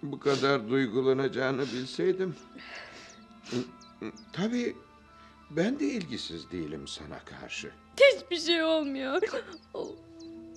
Bu 0.02 0.18
kadar 0.18 0.68
duygulanacağını 0.70 1.62
bilseydim. 1.62 2.36
Tabii 4.32 4.76
ben 5.50 5.80
de 5.80 5.84
ilgisiz 5.86 6.50
değilim 6.50 6.88
sana 6.88 7.18
karşı. 7.18 7.70
Hiçbir 8.00 8.36
şey 8.40 8.62
olmuyor. 8.62 9.22
Ol- 9.74 9.96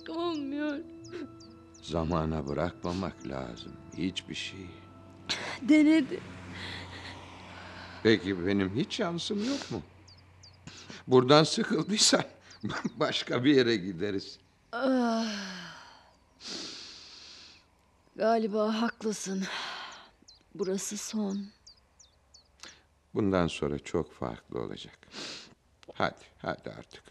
Olmuyor. 0.08 0.78
Zamana 1.82 2.48
bırakmamak 2.48 3.26
lazım. 3.26 3.72
Hiçbir 3.96 4.34
şey. 4.34 4.66
Denedi. 5.62 6.20
Peki 8.02 8.46
benim 8.46 8.74
hiç 8.76 8.94
şansım 8.94 9.44
yok 9.44 9.70
mu? 9.70 9.82
Buradan 11.06 11.44
sıkıldıysan 11.44 12.24
başka 12.96 13.44
bir 13.44 13.54
yere 13.54 13.76
gideriz. 13.76 14.38
Galiba 18.16 18.82
haklısın. 18.82 19.44
Burası 20.54 20.96
son. 20.96 21.46
Bundan 23.14 23.46
sonra 23.46 23.78
çok 23.78 24.12
farklı 24.12 24.60
olacak. 24.60 24.98
Hadi, 25.94 26.24
hadi 26.38 26.70
artık. 26.70 27.02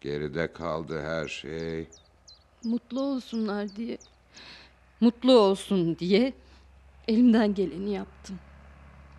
Geride 0.00 0.52
kaldı 0.52 1.02
her 1.02 1.28
şey. 1.28 1.88
Mutlu 2.64 3.00
olsunlar 3.00 3.76
diye. 3.76 3.98
Mutlu 5.00 5.38
olsun 5.38 5.98
diye 5.98 6.32
elimden 7.08 7.54
geleni 7.54 7.90
yaptım. 7.90 8.38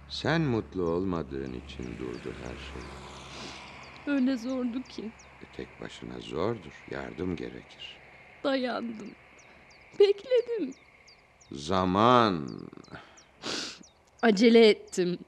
Sen 0.10 0.42
mutlu 0.42 0.84
olmadığın 0.84 1.54
için 1.54 1.84
durdu 2.00 2.34
her 2.44 2.56
şey. 2.56 2.84
Öyle 4.16 4.38
zordu 4.38 4.82
ki 4.82 5.12
tek 5.60 5.82
başına 5.82 6.20
zordur. 6.20 6.72
Yardım 6.92 7.36
gerekir. 7.36 7.98
dayandım. 8.44 9.12
Bekledim. 10.00 10.74
Zaman. 11.52 12.48
Acele 14.22 14.70
ettim. 14.70 15.20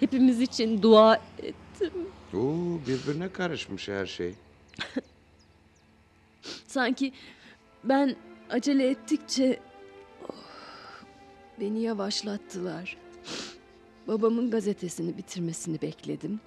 Hepimiz 0.00 0.40
için 0.40 0.82
dua 0.82 1.20
ettim. 1.38 1.92
Oo, 2.34 2.78
birbirine 2.86 3.32
karışmış 3.32 3.88
her 3.88 4.06
şey. 4.06 4.34
Sanki 6.66 7.12
ben 7.84 8.16
acele 8.50 8.90
ettikçe 8.90 9.60
oh, 10.28 10.34
beni 11.60 11.80
yavaşlattılar. 11.80 12.96
Babamın 14.06 14.50
gazetesini 14.50 15.18
bitirmesini 15.18 15.82
bekledim. 15.82 16.40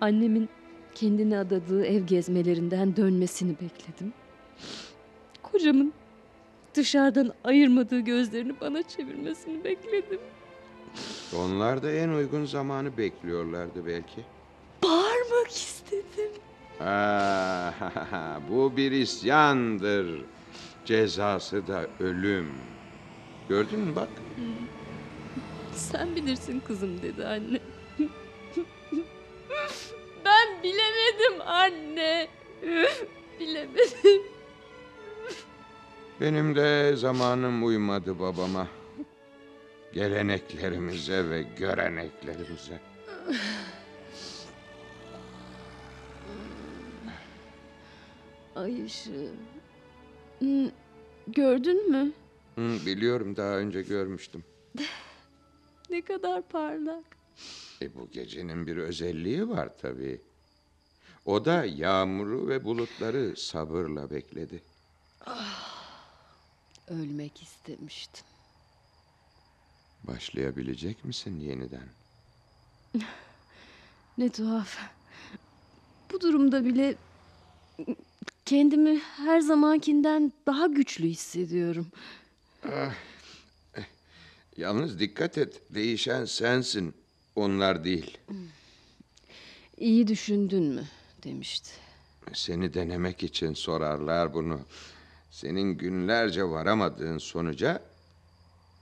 Annemin 0.00 0.48
kendine 0.94 1.38
adadığı 1.38 1.84
ev 1.86 2.02
gezmelerinden 2.02 2.96
dönmesini 2.96 3.50
bekledim. 3.52 4.12
Kocamın 5.42 5.92
dışarıdan 6.74 7.32
ayırmadığı 7.44 8.00
gözlerini 8.00 8.60
bana 8.60 8.82
çevirmesini 8.82 9.64
bekledim. 9.64 10.20
Onlar 11.36 11.82
da 11.82 11.92
en 11.92 12.08
uygun 12.08 12.44
zamanı 12.44 12.96
bekliyorlardı 12.98 13.86
belki. 13.86 14.24
Bağırmak 14.84 15.50
istedim. 15.50 16.30
Ah, 16.80 17.72
bu 18.50 18.76
bir 18.76 18.92
isyandır. 18.92 20.24
Cezası 20.84 21.66
da 21.66 21.86
ölüm. 22.00 22.48
Gördün 23.48 23.80
mü 23.80 23.96
bak? 23.96 24.08
Sen 25.74 26.16
bilirsin 26.16 26.60
kızım 26.66 27.02
dedi 27.02 27.26
anne. 27.26 27.60
Benim 36.20 36.56
de 36.56 36.96
zamanım 36.96 37.64
uymadı 37.66 38.18
babama. 38.18 38.68
Geleneklerimize 39.92 41.30
ve 41.30 41.42
göreneklerimize. 41.42 42.80
Ay 48.56 48.84
ışığı. 48.84 49.30
Hmm, 50.38 50.68
Gördün 51.26 51.90
mü? 51.90 52.12
Hı, 52.54 52.86
biliyorum 52.86 53.36
daha 53.36 53.56
önce 53.58 53.82
görmüştüm. 53.82 54.44
Ne 55.90 56.02
kadar 56.02 56.48
parlak. 56.48 57.04
E 57.82 57.94
bu 57.94 58.10
gecenin 58.10 58.66
bir 58.66 58.76
özelliği 58.76 59.48
var 59.48 59.78
tabii. 59.78 60.20
O 61.24 61.44
da 61.44 61.64
yağmuru 61.64 62.48
ve 62.48 62.64
bulutları 62.64 63.36
sabırla 63.36 64.10
bekledi. 64.10 64.62
Ölmek 66.90 67.42
istemiştim. 67.42 68.24
Başlayabilecek 70.04 71.04
misin 71.04 71.40
yeniden? 71.40 71.88
Ne 74.18 74.28
tuhaf. 74.30 74.78
Bu 76.12 76.20
durumda 76.20 76.64
bile 76.64 76.94
kendimi 78.44 78.98
her 78.98 79.40
zamankinden 79.40 80.32
daha 80.46 80.66
güçlü 80.66 81.08
hissediyorum. 81.08 81.86
Yalnız 84.56 84.98
dikkat 85.00 85.38
et, 85.38 85.62
değişen 85.74 86.24
sensin, 86.24 86.94
onlar 87.36 87.84
değil. 87.84 88.18
İyi 89.78 90.06
düşündün 90.06 90.62
mü 90.64 90.84
demişti. 91.24 91.70
Seni 92.32 92.74
denemek 92.74 93.22
için 93.22 93.54
sorarlar 93.54 94.34
bunu. 94.34 94.60
Senin 95.30 95.78
günlerce 95.78 96.44
varamadığın 96.44 97.18
sonuca 97.18 97.82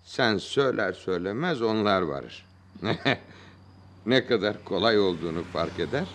sen 0.04 0.38
söyler 0.38 0.92
söylemez 0.92 1.62
onlar 1.62 2.02
varır. 2.02 2.46
ne 4.06 4.26
kadar 4.26 4.64
kolay 4.64 5.00
olduğunu 5.00 5.44
fark 5.44 5.80
eder, 5.80 6.08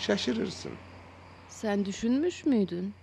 şaşırırsın. 0.00 0.72
Sen 1.48 1.84
düşünmüş 1.84 2.46
müydün? 2.46 2.94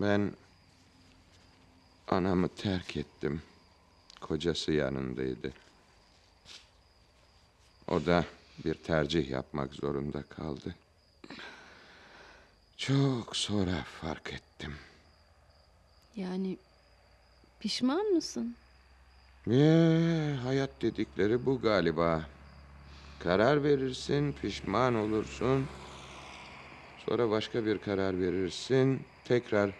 Ben 0.00 0.32
anamı 2.08 2.48
terk 2.48 2.96
ettim. 2.96 3.42
Kocası 4.20 4.72
yanındaydı. 4.72 5.52
O 7.88 8.06
da 8.06 8.24
bir 8.64 8.74
tercih 8.74 9.30
yapmak 9.30 9.74
zorunda 9.74 10.22
kaldı. 10.22 10.74
Çok 12.86 13.36
sonra 13.36 13.84
fark 14.00 14.32
ettim. 14.32 14.72
Yani 16.16 16.56
pişman 17.60 18.06
mısın? 18.06 18.56
Ee, 19.50 20.36
hayat 20.42 20.82
dedikleri 20.82 21.46
bu 21.46 21.60
galiba. 21.60 22.22
Karar 23.18 23.64
verirsin, 23.64 24.32
pişman 24.32 24.94
olursun. 24.94 25.66
Sonra 27.06 27.30
başka 27.30 27.66
bir 27.66 27.78
karar 27.78 28.20
verirsin, 28.20 29.00
tekrar... 29.24 29.70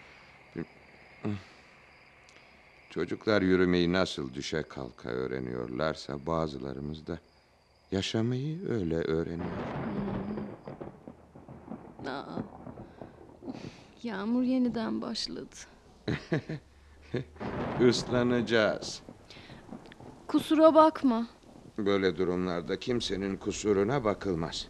Çocuklar 2.90 3.42
yürümeyi 3.42 3.92
nasıl 3.92 4.34
düşe 4.34 4.62
kalka 4.62 5.08
öğreniyorlarsa 5.08 6.26
bazılarımız 6.26 7.06
da 7.06 7.18
yaşamayı 7.92 8.68
öyle 8.68 8.96
öğreniyor. 8.96 9.56
Aa, 12.06 12.42
yağmur 14.04 14.42
yeniden 14.42 15.02
başladı. 15.02 15.56
Islanacağız. 17.88 19.02
Kusura 20.26 20.74
bakma. 20.74 21.26
Böyle 21.78 22.16
durumlarda 22.16 22.78
kimsenin 22.78 23.36
kusuruna 23.36 24.04
bakılmaz. 24.04 24.68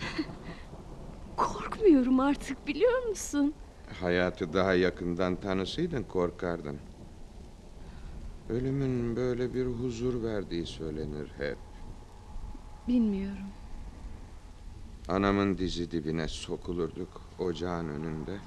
Korkmuyorum 1.36 2.20
artık 2.20 2.66
biliyor 2.66 3.06
musun? 3.08 3.54
Hayatı 4.00 4.52
daha 4.52 4.74
yakından 4.74 5.36
tanısaydın 5.36 6.02
korkardın. 6.02 6.78
Ölümün 8.48 9.16
böyle 9.16 9.54
bir 9.54 9.66
huzur 9.66 10.22
verdiği 10.22 10.66
söylenir 10.66 11.32
hep. 11.38 11.58
Bilmiyorum. 12.88 13.46
Anamın 15.10 15.58
dizi 15.58 15.90
dibine 15.90 16.28
sokulurduk 16.28 17.22
ocağın 17.38 17.88
önünde. 17.88 18.38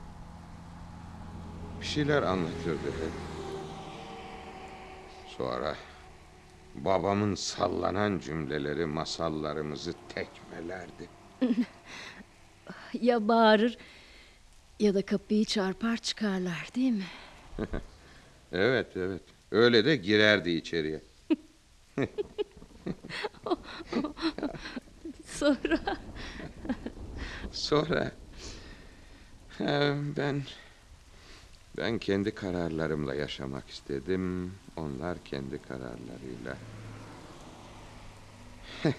Bir 1.82 1.86
şeyler 1.86 2.24
anlatırdı 2.24 2.86
hep. 2.86 3.12
Sonra 5.38 5.76
babamın 6.76 7.36
sallanan 7.36 8.20
cümleleri 8.20 8.86
masallarımızı 8.86 9.94
tekmelerdi. 10.10 11.10
Ya 12.94 13.28
bağırır 13.28 13.78
ya 14.80 14.94
da 14.94 15.06
kapıyı 15.06 15.46
çarpar 15.46 15.98
çıkarlar 15.98 16.70
değil 16.76 16.92
mi? 16.92 17.08
Evet 18.52 18.88
evet 18.98 19.22
öyle 19.52 19.86
de 19.86 19.96
girerdi 19.96 20.50
içeriye. 20.52 21.02
Sonra 25.26 25.80
Sonra 27.74 28.12
ben 30.18 30.44
ben 31.78 32.00
kendi 32.00 32.36
kararlarımla 32.36 33.16
yaşamak 33.16 33.70
istedim. 33.70 34.56
Onlar 34.76 35.24
kendi 35.24 35.62
kararlarıyla. 35.62 36.58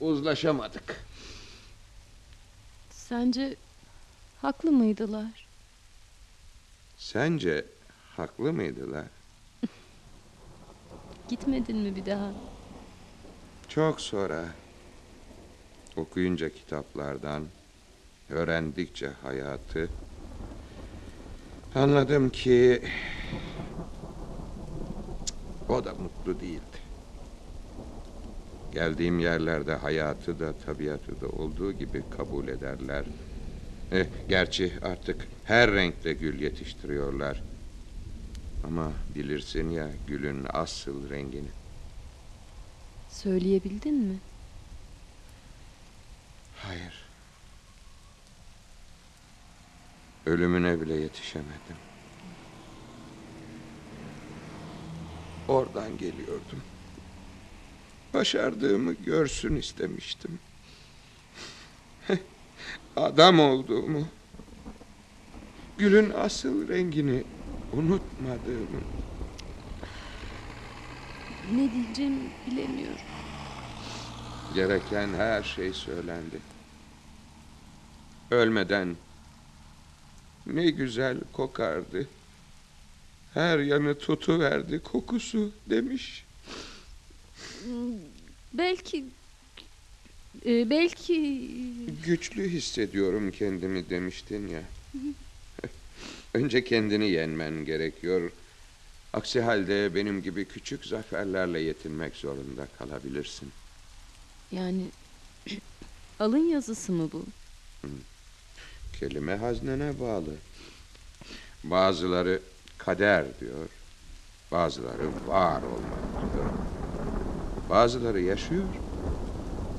Uzlaşamadık. 0.00 1.06
sence 2.90 3.56
haklı 4.42 4.72
mıydılar? 4.72 5.48
Sence 6.96 7.66
haklı 8.16 8.52
mıydılar? 8.52 9.08
Gitmedin 11.28 11.76
mi 11.76 11.96
bir 11.96 12.06
daha? 12.06 12.32
Çok 13.68 14.00
sonra 14.00 14.54
okuyunca 15.96 16.50
kitaplardan, 16.50 17.42
öğrendikçe 18.30 19.08
hayatı 19.08 19.90
anladım 21.74 22.30
ki 22.30 22.82
o 25.68 25.84
da 25.84 25.94
mutlu 25.94 26.40
değildi. 26.40 26.76
Geldiğim 28.72 29.18
yerlerde 29.18 29.74
hayatı 29.74 30.40
da 30.40 30.52
tabiatı 30.52 31.20
da 31.20 31.28
olduğu 31.28 31.72
gibi 31.72 32.02
kabul 32.10 32.48
ederler. 32.48 33.04
Eh, 33.92 34.06
gerçi 34.28 34.72
artık 34.82 35.28
her 35.44 35.72
renkte 35.72 36.12
gül 36.12 36.40
yetiştiriyorlar. 36.40 37.42
Ama 38.64 38.92
bilirsin 39.14 39.70
ya 39.70 39.88
gülün 40.06 40.46
asıl 40.52 41.10
rengini. 41.10 41.50
Söyleyebildin 43.08 43.94
mi? 43.94 44.20
Hayır. 46.66 47.04
Ölümüne 50.26 50.80
bile 50.80 50.94
yetişemedim. 50.94 51.76
Oradan 55.48 55.98
geliyordum. 55.98 56.62
Başardığımı 58.14 58.92
görsün 58.92 59.56
istemiştim. 59.56 60.38
Adam 62.96 63.40
olduğumu, 63.40 64.08
gülün 65.78 66.10
asıl 66.10 66.68
rengini 66.68 67.24
unutmadığımı. 67.72 68.80
Ne 71.54 71.72
diyeceğimi 71.72 72.30
bilemiyorum. 72.46 73.00
Gereken 74.54 75.08
her 75.14 75.42
şey 75.42 75.72
söylendi. 75.72 76.49
Ölmeden 78.30 78.96
ne 80.46 80.70
güzel 80.70 81.18
kokardı. 81.32 82.08
Her 83.34 83.58
yanı 83.58 83.98
tutuverdi 83.98 84.78
kokusu 84.82 85.52
demiş. 85.66 86.24
Belki 88.52 89.04
e, 90.46 90.70
belki 90.70 91.46
Güçlü 92.06 92.48
hissediyorum 92.48 93.30
kendimi 93.30 93.90
demiştin 93.90 94.48
ya. 94.48 94.62
Önce 96.34 96.64
kendini 96.64 97.10
yenmen 97.10 97.64
gerekiyor. 97.64 98.30
Aksi 99.12 99.40
halde 99.40 99.94
benim 99.94 100.22
gibi 100.22 100.44
küçük 100.44 100.84
zaferlerle 100.84 101.60
yetinmek 101.60 102.16
zorunda 102.16 102.66
kalabilirsin. 102.78 103.48
yani 104.52 104.82
alın 106.20 106.48
yazısı 106.48 106.92
mı 106.92 107.10
bu? 107.12 107.24
Kelime 109.00 109.36
haznene 109.36 110.00
bağlı. 110.00 110.34
Bazıları 111.64 112.40
kader 112.78 113.24
diyor. 113.40 113.68
Bazıları 114.52 115.06
var 115.26 115.62
olmak 115.62 116.34
diyor. 116.34 116.50
Bazıları 117.70 118.20
yaşıyor. 118.20 118.64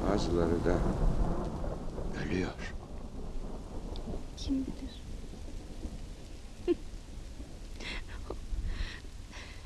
Bazıları 0.09 0.65
da 0.65 0.77
ölüyor. 2.23 2.51
Kim 4.37 4.55
bilir? 4.65 5.01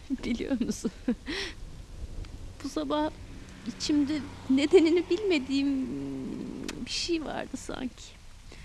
Biliyor 0.24 0.62
musun? 0.62 0.92
Bu 2.64 2.70
sabah 2.70 3.10
içimde 3.68 4.20
nedenini 4.50 5.10
bilmediğim 5.10 5.88
bir 6.86 6.92
şey 6.92 7.26
vardı 7.26 7.58
sanki. 7.58 8.15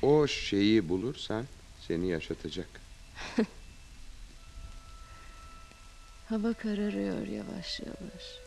O 0.03 0.26
şeyi 0.26 0.88
bulursan 0.88 1.44
seni 1.88 2.09
yaşatacak. 2.09 2.68
Hava 6.28 6.53
kararıyor 6.53 7.26
yavaş 7.26 7.80
yavaş. 7.80 8.38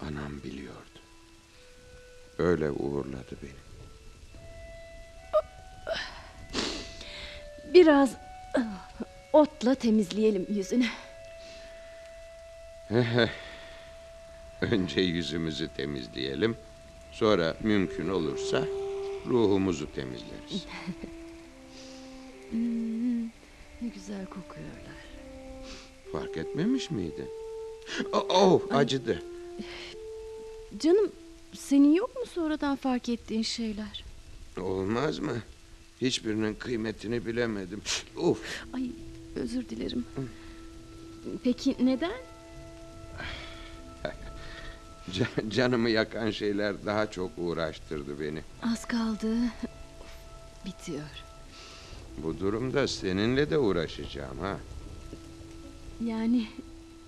Anam 0.00 0.42
biliyordu. 0.44 1.00
Öyle 2.38 2.70
uğurladı 2.70 3.36
beni. 3.42 3.60
Biraz 7.74 8.16
otla 9.32 9.74
temizleyelim 9.74 10.46
yüzünü. 10.50 10.86
Önce 14.60 15.00
yüzümüzü 15.00 15.68
temizleyelim. 15.76 16.56
Sonra 17.12 17.56
mümkün 17.60 18.08
olursa 18.08 18.64
ruhumuzu 19.26 19.86
temizleriz. 19.94 20.66
Ne 23.82 23.88
güzel 23.94 24.26
kokuyorlar. 24.26 25.00
Fark 26.12 26.36
etmemiş 26.36 26.90
miydin? 26.90 27.28
Oh, 28.12 28.26
oh, 28.28 28.62
acıdı. 28.70 29.22
Canım 30.78 31.12
senin 31.52 31.92
yok 31.94 32.16
mu 32.16 32.26
sonradan 32.26 32.76
fark 32.76 33.08
ettiğin 33.08 33.42
şeyler? 33.42 34.04
Olmaz 34.60 35.18
mı? 35.18 35.42
Hiçbirinin 36.00 36.54
kıymetini 36.54 37.26
bilemedim. 37.26 37.82
Uf, 38.16 38.64
Ay 38.72 38.90
özür 39.36 39.68
dilerim. 39.68 40.04
Peki 41.44 41.76
neden? 41.80 42.12
Ca- 45.12 45.50
canımı 45.50 45.90
yakan 45.90 46.30
şeyler 46.30 46.86
daha 46.86 47.10
çok 47.10 47.30
uğraştırdı 47.38 48.20
beni. 48.20 48.42
Az 48.62 48.84
kaldı. 48.84 49.36
Bitiyor. 50.66 51.24
Bu 52.18 52.40
durumda 52.40 52.88
seninle 52.88 53.50
de 53.50 53.58
uğraşacağım 53.58 54.38
ha. 54.38 54.56
Yani 56.04 56.46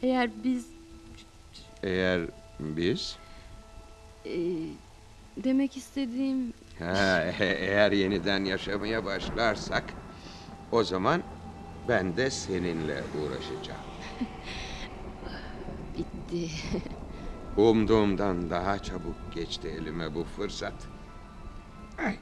eğer 0.03 0.31
biz 0.45 0.67
Eğer 1.83 2.23
biz 2.61 3.17
e, 4.27 4.37
demek 5.37 5.77
istediğim 5.77 6.53
ha, 6.79 7.23
e- 7.25 7.57
eğer 7.61 7.93
yeniden 7.93 8.45
yaşamaya 8.45 9.05
başlarsak 9.05 9.85
o 10.73 10.85
zaman 10.85 11.23
ben 11.89 12.17
de 12.17 12.31
seninle 12.31 13.03
uğraşacağım. 13.23 13.81
bitti. 15.99 16.51
Umduğumdan 17.57 18.51
daha 18.51 18.79
çabuk 18.79 19.33
geçti 19.35 19.69
elime 19.69 20.15
bu 20.15 20.25
fırsat. 20.25 20.75
Ay. 21.99 22.17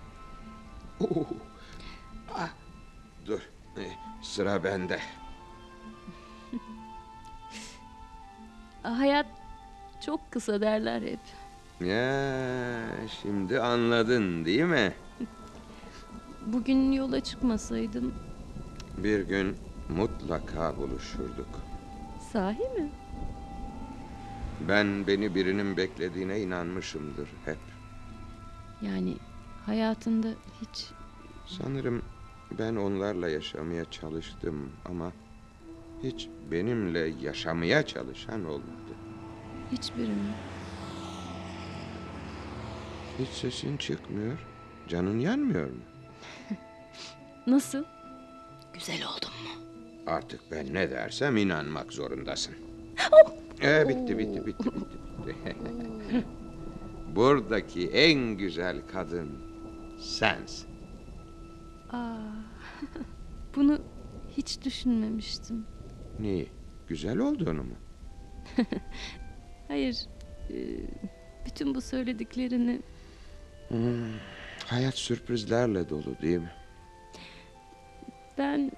Oo. 1.01 1.27
Ah. 2.35 2.49
Dur. 3.27 3.41
e, 3.77 3.83
Sıra 4.23 4.65
bende. 4.65 5.01
Hayat 8.83 9.27
çok 10.07 10.31
kısa 10.33 10.61
derler 10.61 11.03
hep. 11.03 11.21
Ya 11.89 12.87
şimdi 13.23 13.61
anladın 13.61 14.45
değil 14.45 14.65
mi? 14.65 14.93
Bugün 16.47 16.93
yola 16.93 17.21
çıkmasaydım 17.21 18.15
Bir 18.99 19.21
gün 19.29 19.57
mutlaka 19.89 20.77
buluşurduk. 20.77 21.49
sahi 22.33 22.59
mi? 22.59 22.91
Ben 24.69 25.07
beni 25.07 25.35
birinin 25.35 25.77
beklediğine 25.77 26.41
inanmışımdır 26.41 27.29
hep. 27.45 27.59
Yani 28.83 29.17
hayatında 29.67 30.29
hiç 30.61 30.87
Sanırım 31.47 32.03
ben 32.59 32.77
onlarla 32.77 33.29
yaşamaya 33.29 33.85
çalıştım 33.91 34.73
ama 34.85 35.13
hiç 36.03 36.29
benimle 36.51 36.99
yaşamaya 37.21 37.87
çalışan 37.87 38.45
olmadı. 38.45 38.95
hiçbirini. 39.73 40.33
Hiç 43.19 43.29
sesin 43.29 43.77
çıkmıyor. 43.77 44.39
Canın 44.89 45.19
yanmıyor 45.19 45.71
mu? 45.71 45.81
Nasıl? 47.47 47.85
Güzel 48.75 49.03
oldum 49.05 49.31
mu? 49.45 49.65
Artık 50.07 50.41
ben 50.51 50.75
ne 50.75 50.91
dersem 50.91 51.37
inanmak 51.37 51.93
zorundasın. 51.93 52.55
Ee, 53.63 53.89
bitti 53.89 54.19
bitti 54.19 54.47
bitti 54.47 54.65
bitti. 54.77 54.99
bitti. 55.27 56.25
Buradaki 57.17 57.89
en 57.91 58.21
güzel 58.37 58.77
kadın 58.93 59.31
sensin. 60.01 60.69
Aa, 61.93 62.17
bunu 63.57 63.79
hiç 64.37 64.65
düşünmemiştim. 64.65 65.67
Niye? 66.19 66.47
Güzel 66.89 67.19
olduğunu 67.19 67.63
mu? 67.63 67.75
Hayır, 69.69 70.07
e, 70.51 70.57
bütün 71.47 71.75
bu 71.75 71.81
söylediklerini 71.81 72.81
Hayat 74.67 74.95
sürprizlerle 74.95 75.89
dolu 75.89 76.19
değil 76.23 76.39
mi? 76.39 76.53
ben 78.39 78.73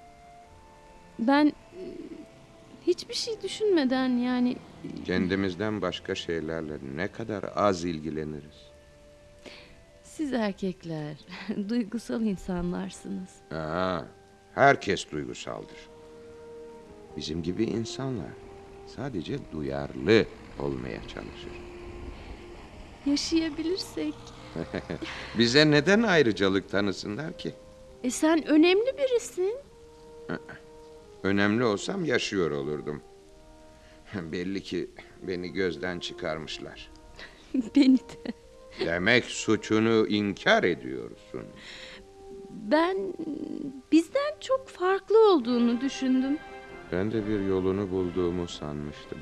ben 1.19 1.45
e, 1.47 1.83
hiçbir 2.87 3.13
şey 3.13 3.41
düşünmeden 3.41 4.09
yani 4.09 4.55
Kendimizden 5.05 5.81
başka 5.81 6.15
şeylerle 6.15 6.73
ne 6.95 7.07
kadar 7.11 7.45
az 7.55 7.83
ilgileniriz. 7.85 8.71
siz 10.03 10.33
erkekler 10.33 11.17
duygusal 11.69 12.21
insanlarsınız. 12.21 13.29
Aa, 13.51 14.01
herkes 14.55 15.11
duygusaldır. 15.11 15.77
Bizim 17.17 17.43
gibi 17.43 17.63
insanlar 17.63 18.31
sadece 18.95 19.37
duyarlı 19.51 20.25
olmaya 20.59 21.01
çalışır. 21.01 21.51
Yaşayabilirsek. 23.05 24.13
Bize 25.37 25.71
neden 25.71 26.01
ayrıcalık 26.03 26.69
tanısınlar 26.69 27.37
ki? 27.37 27.53
E 28.03 28.11
sen 28.11 28.47
önemli 28.47 28.93
birisin. 28.97 29.55
Önemli 31.23 31.63
olsam 31.63 32.05
yaşıyor 32.05 32.51
olurdum. 32.51 33.01
Belli 34.31 34.63
ki 34.63 34.89
beni 35.21 35.49
gözden 35.49 35.99
çıkarmışlar. 35.99 36.89
Beni 37.75 37.97
de. 37.97 38.33
Demek 38.85 39.25
suçunu 39.25 40.07
inkar 40.07 40.63
ediyorsun. 40.63 41.43
Ben 42.49 42.97
bizden 43.91 44.39
çok 44.39 44.67
farklı 44.67 45.31
olduğunu 45.33 45.81
düşündüm. 45.81 46.37
Ben 46.91 47.11
de 47.11 47.27
bir 47.27 47.39
yolunu 47.39 47.91
bulduğumu 47.91 48.47
sanmıştım. 48.47 49.17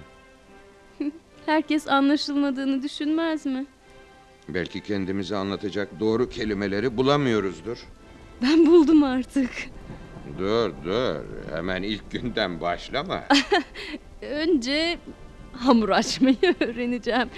Herkes 1.46 1.88
anlaşılmadığını 1.88 2.84
düşünmez 2.84 3.46
mi? 3.46 3.66
Belki 4.50 4.82
kendimizi 4.84 5.36
anlatacak 5.36 6.00
doğru 6.00 6.30
kelimeleri 6.30 6.98
bulamıyoruzdur. 6.98 7.78
Ben 8.42 8.66
buldum 8.66 9.04
artık. 9.04 9.50
Dur 10.40 10.72
dur 10.86 11.16
hemen 11.56 11.84
ilk 11.84 12.12
günden 12.12 12.62
başlama. 12.62 13.24
Önce 14.22 15.00
hamur 15.54 15.90
açmayı 15.90 16.38
öğreneceğim. 16.60 17.30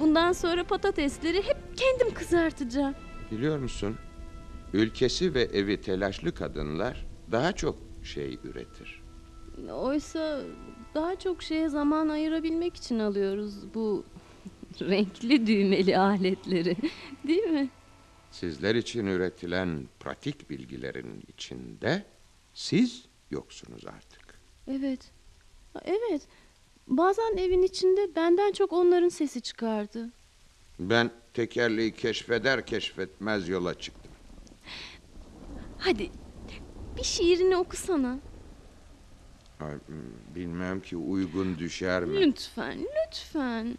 Bundan 0.00 0.32
sonra 0.32 0.64
patatesleri 0.64 1.36
hep 1.36 1.56
kendim 1.76 2.14
kızartacağım. 2.14 2.94
Biliyor 3.30 3.58
musun? 3.58 3.96
Ülkesi 4.72 5.34
ve 5.34 5.42
evi 5.42 5.80
telaşlı 5.80 6.34
kadınlar 6.34 7.06
daha 7.32 7.52
çok 7.52 7.76
şey 8.02 8.38
üretir. 8.44 9.02
Oysa 9.72 10.40
daha 10.94 11.18
çok 11.18 11.42
şeye 11.42 11.68
zaman 11.68 12.08
ayırabilmek 12.08 12.76
için 12.76 12.98
alıyoruz 12.98 13.74
bu 13.74 14.04
renkli 14.80 15.46
düğmeli 15.46 15.98
aletleri. 15.98 16.76
Değil 17.26 17.42
mi? 17.48 17.68
Sizler 18.30 18.74
için 18.74 19.06
üretilen 19.06 19.88
pratik 20.00 20.50
bilgilerin 20.50 21.24
içinde 21.28 22.04
siz 22.54 23.04
yoksunuz 23.30 23.86
artık. 23.86 24.40
Evet. 24.68 25.10
Evet. 25.84 26.22
Bazen 26.86 27.36
evin 27.36 27.62
içinde 27.62 28.16
benden 28.16 28.52
çok 28.52 28.72
onların 28.72 29.08
sesi 29.08 29.40
çıkardı. 29.40 30.10
Ben 30.80 31.10
tekerleği 31.34 31.94
keşfeder 31.94 32.66
keşfetmez 32.66 33.48
yola 33.48 33.78
çıktım. 33.78 34.12
Hadi 35.78 36.10
bir 36.96 37.04
şiirini 37.04 37.56
okusana. 37.56 38.18
Ay, 39.60 39.72
hmm, 39.72 40.34
bilmem 40.34 40.80
ki 40.80 40.96
uygun 40.96 41.58
düşer 41.58 42.04
mi? 42.04 42.20
Lütfen, 42.20 42.78
lütfen. 42.80 43.78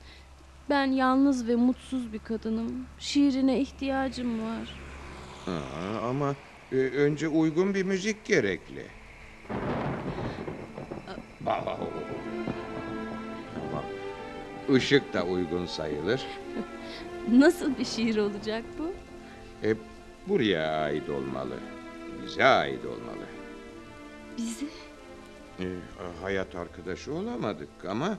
Ben 0.69 0.85
yalnız 0.85 1.47
ve 1.47 1.55
mutsuz 1.55 2.13
bir 2.13 2.19
kadınım. 2.19 2.85
Şiirine 2.99 3.59
ihtiyacım 3.59 4.43
var. 4.45 4.75
Aa, 5.47 6.07
ama 6.09 6.35
e, 6.71 6.75
önce 6.75 7.27
uygun 7.27 7.73
bir 7.73 7.83
müzik 7.83 8.25
gerekli. 8.25 8.85
Wow. 11.37 11.73
Tamam. 13.55 13.83
Işık 14.77 15.13
da 15.13 15.23
uygun 15.23 15.65
sayılır. 15.65 16.21
Nasıl 17.31 17.77
bir 17.77 17.85
şiir 17.85 18.17
olacak 18.17 18.63
bu? 18.79 18.91
E, 19.67 19.75
buraya 20.27 20.81
ait 20.81 21.09
olmalı. 21.09 21.55
Bize 22.25 22.43
ait 22.45 22.85
olmalı. 22.85 23.25
Bizi 24.37 24.65
E, 25.59 25.65
hayat 26.21 26.55
arkadaşı 26.55 27.13
olamadık 27.13 27.69
ama 27.89 28.17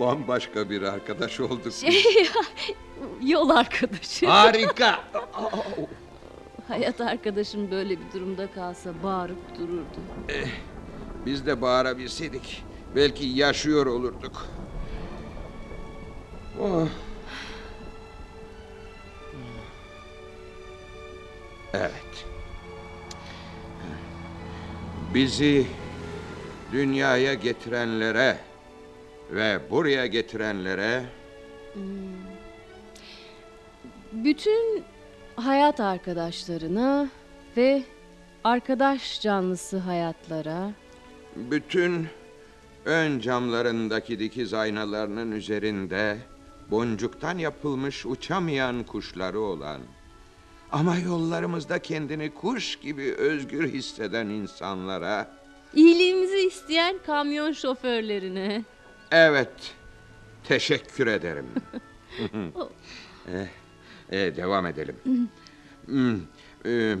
bambaşka 0.00 0.70
bir 0.70 0.82
arkadaş 0.82 1.40
olduk. 1.40 1.72
şey 1.72 2.28
yol 3.22 3.50
arkadaşı. 3.50 4.26
Harika. 4.26 4.98
Hayat 6.68 7.00
arkadaşım 7.00 7.70
böyle 7.70 7.90
bir 7.90 8.12
durumda 8.14 8.52
kalsa 8.52 8.90
bağırıp 9.02 9.58
dururdu. 9.58 10.00
Biz 11.26 11.46
de 11.46 11.60
bağırabilseydik 11.62 12.64
belki 12.96 13.24
yaşıyor 13.26 13.86
olurduk. 13.86 14.46
Oh. 16.60 16.88
Evet. 21.74 22.26
Bizi 25.14 25.66
dünyaya 26.72 27.34
getirenlere 27.34 28.38
ve 29.30 29.60
buraya 29.70 30.06
getirenlere 30.06 31.04
Bütün 34.12 34.84
hayat 35.36 35.80
arkadaşlarına 35.80 37.08
ve 37.56 37.82
arkadaş 38.44 39.20
canlısı 39.20 39.78
hayatlara 39.78 40.72
bütün 41.36 42.06
ön 42.84 43.18
camlarındaki 43.18 44.18
dikiz 44.18 44.54
aynalarının 44.54 45.32
üzerinde 45.32 46.18
boncuktan 46.70 47.38
yapılmış 47.38 48.06
uçamayan 48.06 48.84
kuşları 48.84 49.40
olan 49.40 49.80
ama 50.72 50.96
yollarımızda 50.96 51.78
kendini 51.78 52.34
kuş 52.34 52.76
gibi 52.76 53.14
özgür 53.14 53.68
hisseden 53.68 54.26
insanlara 54.26 55.30
iyiliğimizi 55.74 56.38
isteyen 56.38 56.96
kamyon 57.06 57.52
şoförlerine 57.52 58.64
evet 59.12 59.74
teşekkür 60.44 61.06
ederim. 61.06 61.46
eh, 63.28 63.46
eh, 64.10 64.36
devam 64.36 64.66
edelim. 64.66 64.96
Hmm, 65.86 66.16
eh, 66.64 66.96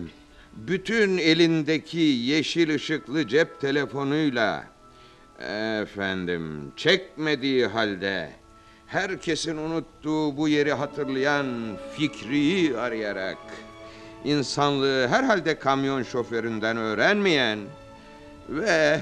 bütün 0.52 1.18
elindeki 1.18 1.98
yeşil 1.98 2.74
ışıklı 2.74 3.28
cep 3.28 3.60
telefonuyla 3.60 4.64
efendim 5.80 6.72
çekmediği 6.76 7.66
halde 7.66 8.30
herkesin 8.86 9.56
unuttuğu 9.56 10.36
bu 10.36 10.48
yeri 10.48 10.72
hatırlayan 10.72 11.46
Fikri'yi 11.96 12.76
arayarak 12.76 13.38
insanlığı 14.24 15.08
herhalde 15.08 15.58
kamyon 15.58 16.02
şoföründen 16.02 16.76
öğrenmeyen 16.76 17.58
ve 18.48 19.00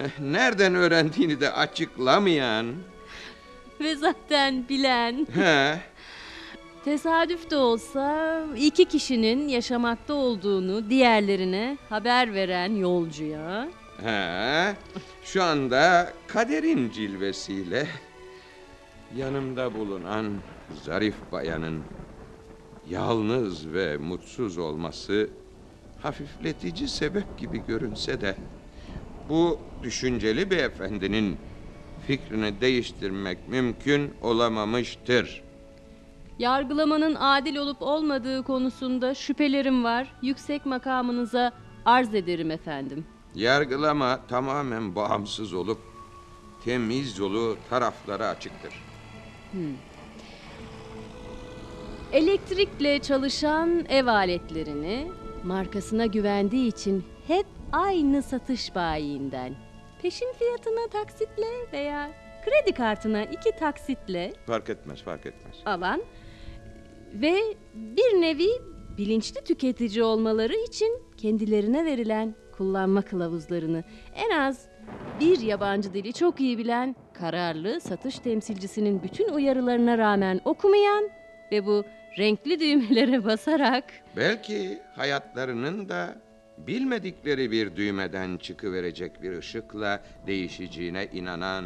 nereden 0.20 0.74
öğrendiğini 0.74 1.40
de 1.40 1.52
açıklamayan. 1.52 2.74
Ve 3.80 3.96
zaten 3.96 4.68
bilen. 4.68 5.26
He, 5.34 5.80
tesadüf 6.84 7.50
de 7.50 7.56
olsa 7.56 8.40
iki 8.56 8.84
kişinin 8.84 9.48
yaşamakta 9.48 10.14
olduğunu 10.14 10.90
diğerlerine 10.90 11.78
haber 11.88 12.34
veren 12.34 12.74
yolcuya. 12.74 13.68
He, 14.04 14.74
şu 15.24 15.42
anda 15.42 16.12
kaderin 16.26 16.90
cilvesiyle 16.90 17.86
yanımda 19.16 19.74
bulunan 19.74 20.32
zarif 20.84 21.14
bayanın 21.32 21.82
yalnız 22.90 23.72
ve 23.72 23.96
mutsuz 23.96 24.58
olması 24.58 25.30
hafifletici 26.02 26.88
sebep 26.88 27.38
gibi 27.38 27.62
görünse 27.66 28.20
de 28.20 28.36
bu 29.28 29.58
düşünceli 29.82 30.50
beyefendinin 30.50 31.36
fikrini 32.06 32.60
değiştirmek 32.60 33.48
mümkün 33.48 34.14
olamamıştır. 34.22 35.42
Yargılamanın 36.38 37.14
adil 37.14 37.56
olup 37.56 37.82
olmadığı 37.82 38.42
konusunda 38.42 39.14
şüphelerim 39.14 39.84
var. 39.84 40.12
Yüksek 40.22 40.66
makamınıza 40.66 41.52
arz 41.84 42.14
ederim 42.14 42.50
efendim. 42.50 43.04
Yargılama 43.34 44.20
tamamen 44.28 44.94
bağımsız 44.94 45.54
olup 45.54 45.78
temiz 46.64 47.18
yolu 47.18 47.56
taraflara 47.70 48.26
açıktır. 48.28 48.74
Elektrikle 52.12 52.98
çalışan 52.98 53.84
ev 53.88 54.06
aletlerini 54.06 55.08
markasına 55.44 56.06
güvendiği 56.06 56.68
için 56.68 57.04
hep 57.26 57.46
aynı 57.72 58.22
satış 58.22 58.74
bayiinden 58.74 59.54
peşin 60.02 60.32
fiyatına 60.32 60.88
taksitle 60.92 61.46
veya 61.72 62.10
kredi 62.44 62.72
kartına 62.76 63.24
iki 63.24 63.50
taksitle 63.58 64.32
Fark 64.46 64.70
etmez, 64.70 65.02
fark 65.02 65.26
etmez. 65.26 65.54
alan 65.66 66.02
ve 67.14 67.34
bir 67.74 68.20
nevi 68.20 68.48
bilinçli 68.98 69.44
tüketici 69.44 70.02
olmaları 70.02 70.54
için 70.54 71.02
kendilerine 71.16 71.84
verilen 71.84 72.34
kullanma 72.56 73.02
kılavuzlarını 73.02 73.84
en 74.14 74.30
az 74.30 74.66
bir 75.20 75.40
yabancı 75.40 75.94
dili 75.94 76.12
çok 76.12 76.40
iyi 76.40 76.58
bilen 76.58 76.96
kararlı 77.14 77.80
satış 77.80 78.18
temsilcisinin 78.18 79.02
bütün 79.02 79.28
uyarılarına 79.28 79.98
rağmen 79.98 80.40
okumayan 80.44 81.08
ve 81.52 81.66
bu 81.66 81.84
renkli 82.18 82.60
düğmelere 82.60 83.24
basarak 83.24 83.84
Belki 84.16 84.78
hayatlarının 84.96 85.88
da 85.88 86.14
bilmedikleri 86.66 87.50
bir 87.50 87.76
düğmeden 87.76 88.36
çıkıverecek 88.36 89.22
bir 89.22 89.38
ışıkla 89.38 90.02
değişeceğine 90.26 91.08
inanan 91.12 91.64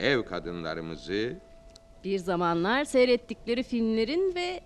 ev 0.00 0.24
kadınlarımızı 0.24 1.36
bir 2.04 2.18
zamanlar 2.18 2.84
seyrettikleri 2.84 3.62
filmlerin 3.62 4.34
ve 4.34 4.60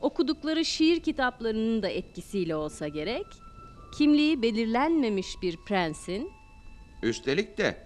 okudukları 0.00 0.64
şiir 0.64 1.00
kitaplarının 1.00 1.82
da 1.82 1.88
etkisiyle 1.88 2.56
olsa 2.56 2.88
gerek 2.88 3.26
kimliği 3.98 4.42
belirlenmemiş 4.42 5.26
bir 5.42 5.56
prensin 5.68 6.30
üstelik 7.02 7.58
de 7.58 7.76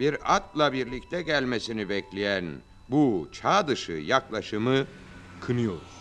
bir 0.00 0.36
atla 0.36 0.72
birlikte 0.72 1.22
gelmesini 1.22 1.88
bekleyen 1.88 2.44
bu 2.90 3.28
çağ 3.32 3.68
dışı 3.68 3.92
yaklaşımı 3.92 4.86
kınıyoruz. 5.40 5.94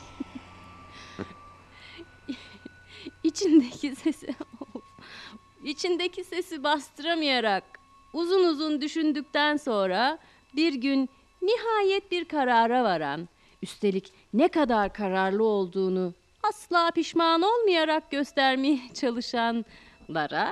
İçindeki 3.24 3.96
sesi 3.96 4.36
içindeki 5.64 6.24
sesi 6.24 6.64
bastıramayarak 6.64 7.64
uzun 8.14 8.44
uzun 8.44 8.82
düşündükten 8.82 9.58
sonra 9.58 10.20
bir 10.56 10.74
gün 10.74 11.10
nihayet 11.42 12.12
bir 12.12 12.26
karara 12.26 12.84
varan, 12.84 13.30
üstelik 13.62 14.14
ne 14.34 14.48
kadar 14.48 14.94
kararlı 14.94 15.44
olduğunu 15.44 16.14
asla 16.44 16.92
pişman 16.92 17.42
olmayarak 17.42 18.12
göstermeye 18.12 18.80
çalışanlara 18.94 20.52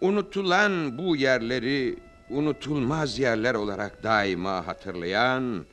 Unutulan 0.00 0.98
bu 0.98 1.16
yerleri 1.16 1.98
unutulmaz 2.30 3.18
yerler 3.18 3.54
olarak 3.54 4.02
daima 4.02 4.66
hatırlayan, 4.66 5.64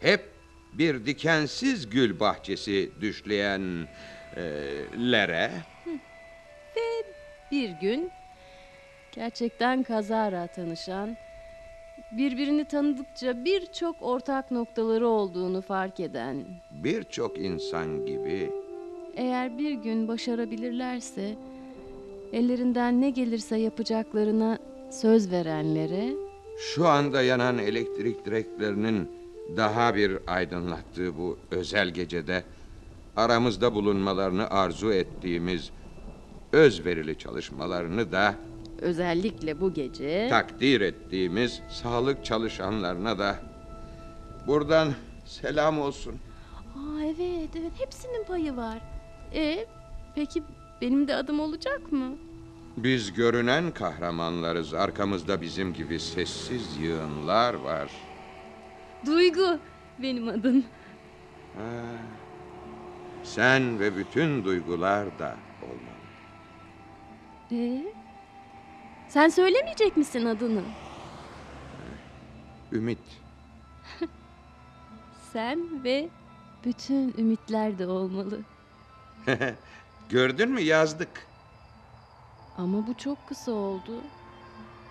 hep 0.00 0.30
bir 0.72 1.06
dikensiz 1.06 1.90
gül 1.90 2.20
bahçesi 2.20 2.90
düşleyenlere 3.00 3.88
ve 5.28 5.73
bir 7.54 7.70
gün 7.70 8.10
gerçekten 9.12 9.82
kazara 9.82 10.46
tanışan, 10.46 11.16
birbirini 12.12 12.64
tanıdıkça 12.64 13.44
birçok 13.44 14.02
ortak 14.02 14.50
noktaları 14.50 15.08
olduğunu 15.08 15.60
fark 15.60 16.00
eden 16.00 16.44
birçok 16.70 17.38
insan 17.38 18.06
gibi 18.06 18.50
Eğer 19.16 19.58
bir 19.58 19.72
gün 19.72 20.08
başarabilirlerse 20.08 21.34
ellerinden 22.32 23.00
ne 23.00 23.10
gelirse 23.10 23.56
yapacaklarına 23.56 24.58
söz 24.90 25.30
verenlere 25.30 26.12
şu 26.58 26.86
anda 26.88 27.22
yanan 27.22 27.58
elektrik 27.58 28.26
direklerinin 28.26 29.08
daha 29.56 29.94
bir 29.94 30.18
aydınlattığı 30.26 31.18
bu 31.18 31.38
özel 31.50 31.88
gecede 31.90 32.44
aramızda 33.16 33.74
bulunmalarını 33.74 34.50
arzu 34.50 34.92
ettiğimiz 34.92 35.72
özverili 36.54 37.18
çalışmalarını 37.18 38.12
da 38.12 38.34
özellikle 38.80 39.60
bu 39.60 39.74
gece 39.74 40.26
takdir 40.30 40.80
ettiğimiz 40.80 41.60
sağlık 41.70 42.24
çalışanlarına 42.24 43.18
da 43.18 43.36
buradan 44.46 44.92
selam 45.24 45.80
olsun. 45.80 46.14
Aa 46.76 47.02
evet 47.04 47.50
evet 47.60 47.72
hepsinin 47.78 48.24
payı 48.24 48.56
var. 48.56 48.78
E 49.34 49.66
peki 50.14 50.42
benim 50.80 51.08
de 51.08 51.16
adım 51.16 51.40
olacak 51.40 51.92
mı? 51.92 52.16
Biz 52.76 53.12
görünen 53.12 53.70
kahramanlarız. 53.70 54.74
Arkamızda 54.74 55.40
bizim 55.40 55.72
gibi 55.72 56.00
sessiz 56.00 56.76
yığınlar 56.76 57.54
var. 57.54 57.90
Duygu 59.06 59.58
benim 60.02 60.28
adım. 60.28 60.64
Ha, 61.56 61.82
sen 63.22 63.80
ve 63.80 63.96
bütün 63.96 64.44
duygular 64.44 65.18
da 65.18 65.36
olmalı. 67.54 67.86
E 67.88 67.92
sen 69.08 69.28
söylemeyecek 69.28 69.96
misin 69.96 70.24
adını? 70.26 70.62
Ümit. 72.72 72.98
Sen 75.32 75.84
ve 75.84 76.08
bütün 76.64 77.14
ümitler 77.18 77.78
de 77.78 77.86
olmalı. 77.86 78.40
Gördün 80.08 80.50
mü 80.50 80.60
yazdık. 80.60 81.26
Ama 82.58 82.86
bu 82.86 82.94
çok 82.96 83.28
kısa 83.28 83.52
oldu. 83.52 84.00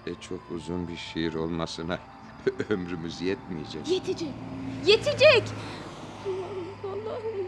E, 0.08 0.16
çok 0.22 0.52
uzun 0.52 0.88
bir 0.88 0.98
şiir 0.98 1.34
olmasına 1.34 2.00
ömrümüz 2.70 3.22
yetmeyecek. 3.22 3.88
Yetecek. 3.88 4.34
Yetecek. 4.86 5.44
Allah'ım, 6.26 6.92
Allah'ım. 6.94 7.48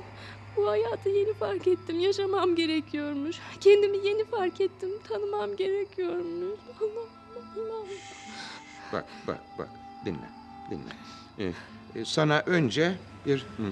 Bu 0.58 0.68
hayatı 0.68 1.10
yeni 1.10 1.34
fark 1.34 1.68
ettim. 1.68 2.00
Yaşamam 2.00 2.56
gerekiyormuş. 2.56 3.38
Kendimi 3.60 3.98
yeni 4.08 4.26
fark 4.26 4.62
ettim. 4.62 4.90
Tanımam 5.08 5.56
gerekiyormuş. 5.56 6.60
Allah 6.82 7.08
Allah. 7.56 7.86
Bak 8.94 9.06
bak 9.28 9.40
bak 9.58 9.70
dinle 10.06 10.30
dinle. 10.70 10.94
Ee, 11.40 12.00
e, 12.00 12.06
sana 12.06 12.44
önce 12.46 12.96
bir 13.26 13.46
hı, 13.58 13.72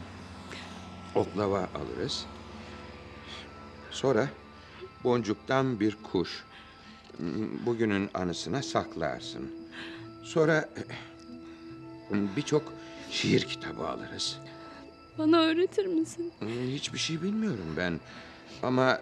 oklava 1.15 1.57
alırız. 1.59 2.25
Sonra 3.91 4.29
boncuktan 5.03 5.79
bir 5.79 5.97
kuş. 6.11 6.43
Bugünün 7.65 8.09
anısına 8.13 8.61
saklarsın. 8.61 9.51
Sonra 10.23 10.69
e, 12.11 12.35
birçok 12.35 12.73
şiir 13.11 13.41
kitabı 13.41 13.87
alırız. 13.87 14.39
Bana 15.17 15.37
öğretir 15.41 15.85
misin? 15.85 16.33
Hiçbir 16.67 16.97
şey 16.97 17.21
bilmiyorum 17.21 17.73
ben. 17.77 17.99
Ama 18.63 19.01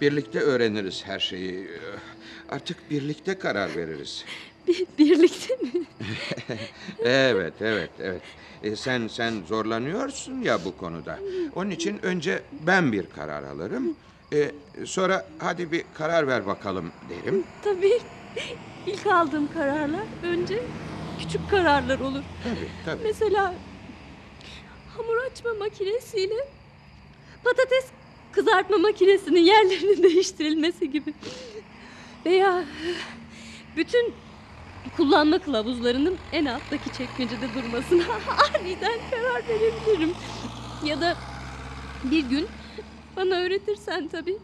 birlikte 0.00 0.40
öğreniriz 0.40 1.02
her 1.06 1.18
şeyi. 1.18 1.68
Artık 2.48 2.90
birlikte 2.90 3.38
karar 3.38 3.76
veririz. 3.76 4.24
Bir, 4.68 4.86
birlikte 4.98 5.54
mi? 5.56 5.70
Evet, 7.04 7.54
evet, 7.60 7.90
evet. 7.98 8.22
E, 8.62 8.76
sen 8.76 9.08
sen 9.08 9.42
zorlanıyorsun 9.46 10.42
ya 10.42 10.64
bu 10.64 10.76
konuda. 10.76 11.18
Onun 11.54 11.70
için 11.70 11.98
önce 12.04 12.42
ben 12.66 12.92
bir 12.92 13.06
karar 13.10 13.42
alırım. 13.42 13.96
E, 14.32 14.50
sonra 14.84 15.28
hadi 15.38 15.72
bir 15.72 15.84
karar 15.94 16.26
ver 16.26 16.46
bakalım 16.46 16.92
derim. 17.08 17.46
Tabii. 17.62 17.98
İlk 18.86 19.06
aldığım 19.06 19.46
kararlar 19.46 20.06
önce 20.22 20.54
küçük 21.18 21.50
kararlar 21.50 22.00
olur. 22.00 22.22
Tabii, 22.44 22.68
tabii. 22.84 23.02
Mesela 23.04 23.54
hamur 24.96 25.16
açma 25.30 25.54
makinesiyle 25.54 26.48
patates 27.44 27.84
kızartma 28.32 28.78
makinesinin 28.78 29.40
yerlerinin 29.44 30.02
değiştirilmesi 30.02 30.90
gibi. 30.90 31.14
Veya 32.26 32.64
bütün 33.76 34.14
kullanma 34.96 35.38
kılavuzlarının 35.38 36.16
en 36.32 36.44
alttaki 36.44 36.92
çekmecede 36.92 37.54
durmasına 37.54 38.02
aniden 38.54 38.98
karar 39.10 39.48
verebilirim. 39.48 40.14
Ya 40.84 41.00
da 41.00 41.16
bir 42.04 42.24
gün 42.24 42.48
bana 43.16 43.34
öğretirsen 43.34 44.08
tabii 44.08 44.38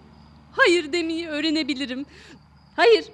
hayır 0.52 0.92
demeyi 0.92 1.28
öğrenebilirim. 1.28 2.06
Hayır 2.76 3.04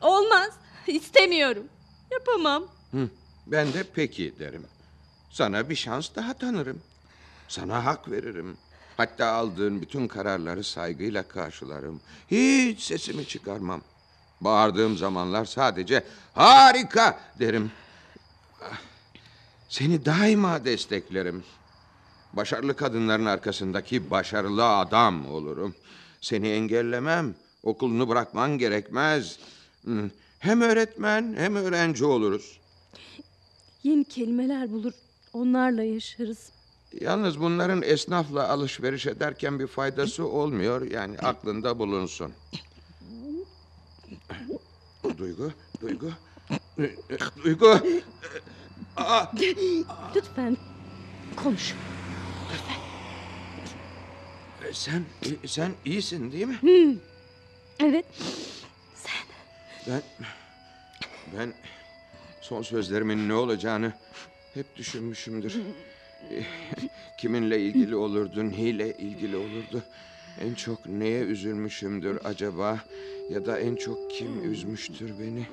olmaz 0.00 0.50
istemiyorum 0.86 1.68
yapamam. 2.12 2.64
Hı, 2.92 3.08
ben 3.46 3.72
de 3.72 3.84
peki 3.94 4.34
derim. 4.38 4.66
Sana 5.30 5.70
bir 5.70 5.74
şans 5.74 6.14
daha 6.16 6.34
tanırım. 6.34 6.80
Sana 7.48 7.84
hak 7.84 8.10
veririm. 8.10 8.56
Hatta 8.96 9.26
aldığın 9.26 9.82
bütün 9.82 10.08
kararları 10.08 10.64
saygıyla 10.64 11.22
karşılarım. 11.28 12.00
Hiç 12.30 12.80
sesimi 12.82 13.26
çıkarmam. 13.26 13.80
Bağırdığım 14.40 14.96
zamanlar 14.96 15.44
sadece 15.44 16.04
harika 16.34 17.20
derim. 17.38 17.72
Ah, 18.62 18.78
Seni 19.68 20.04
daima 20.04 20.64
desteklerim. 20.64 21.44
Başarılı 22.32 22.76
kadınların 22.76 23.26
arkasındaki 23.26 24.10
başarılı 24.10 24.68
adam 24.78 25.30
olurum. 25.30 25.74
Seni 26.20 26.48
engellemem. 26.48 27.34
Okulunu 27.62 28.08
bırakman 28.08 28.58
gerekmez. 28.58 29.38
Hem 30.38 30.60
öğretmen 30.60 31.34
hem 31.38 31.56
öğrenci 31.56 32.04
oluruz. 32.04 32.58
Yeni 33.82 34.04
kelimeler 34.04 34.72
bulur 34.72 34.92
onlarla 35.32 35.82
yaşarız. 35.82 36.50
Yalnız 37.00 37.40
bunların 37.40 37.82
esnafla 37.82 38.48
alışveriş 38.48 39.06
ederken 39.06 39.58
bir 39.58 39.66
faydası 39.66 40.28
olmuyor. 40.28 40.90
Yani 40.90 41.18
aklında 41.18 41.78
bulunsun. 41.78 42.32
Duygu, 45.18 45.52
Duygu, 45.80 46.10
Duygu. 47.44 47.80
Aa, 48.96 49.24
Lütfen 50.16 50.56
konuş. 51.36 51.74
sen, 54.72 55.04
sen 55.46 55.72
iyisin 55.84 56.32
değil 56.32 56.46
mi? 56.46 56.58
Evet. 57.80 58.06
Ben, 59.86 60.02
ben 61.38 61.54
son 62.46 62.62
sözlerimin 62.62 63.28
ne 63.28 63.34
olacağını 63.34 63.92
hep 64.54 64.76
düşünmüşümdür. 64.76 65.56
Kiminle 67.16 67.60
ilgili 67.60 67.96
olurdu, 67.96 68.50
neyle 68.50 68.96
ilgili 68.96 69.36
olurdu? 69.36 69.82
En 70.40 70.54
çok 70.54 70.86
neye 70.86 71.22
üzülmüşümdür 71.24 72.18
acaba? 72.24 72.80
Ya 73.30 73.46
da 73.46 73.58
en 73.58 73.76
çok 73.76 74.10
kim 74.10 74.52
üzmüştür 74.52 75.18
beni? 75.20 75.46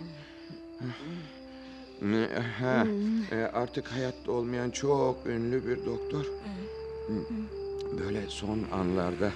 Ha, 2.59 2.87
e, 3.31 3.35
artık 3.35 3.91
hayatta 3.91 4.31
olmayan 4.31 4.71
çok 4.71 5.27
ünlü 5.27 5.67
bir 5.67 5.85
doktor. 5.85 6.25
Böyle 7.99 8.27
son 8.27 8.63
anlarda 8.71 9.33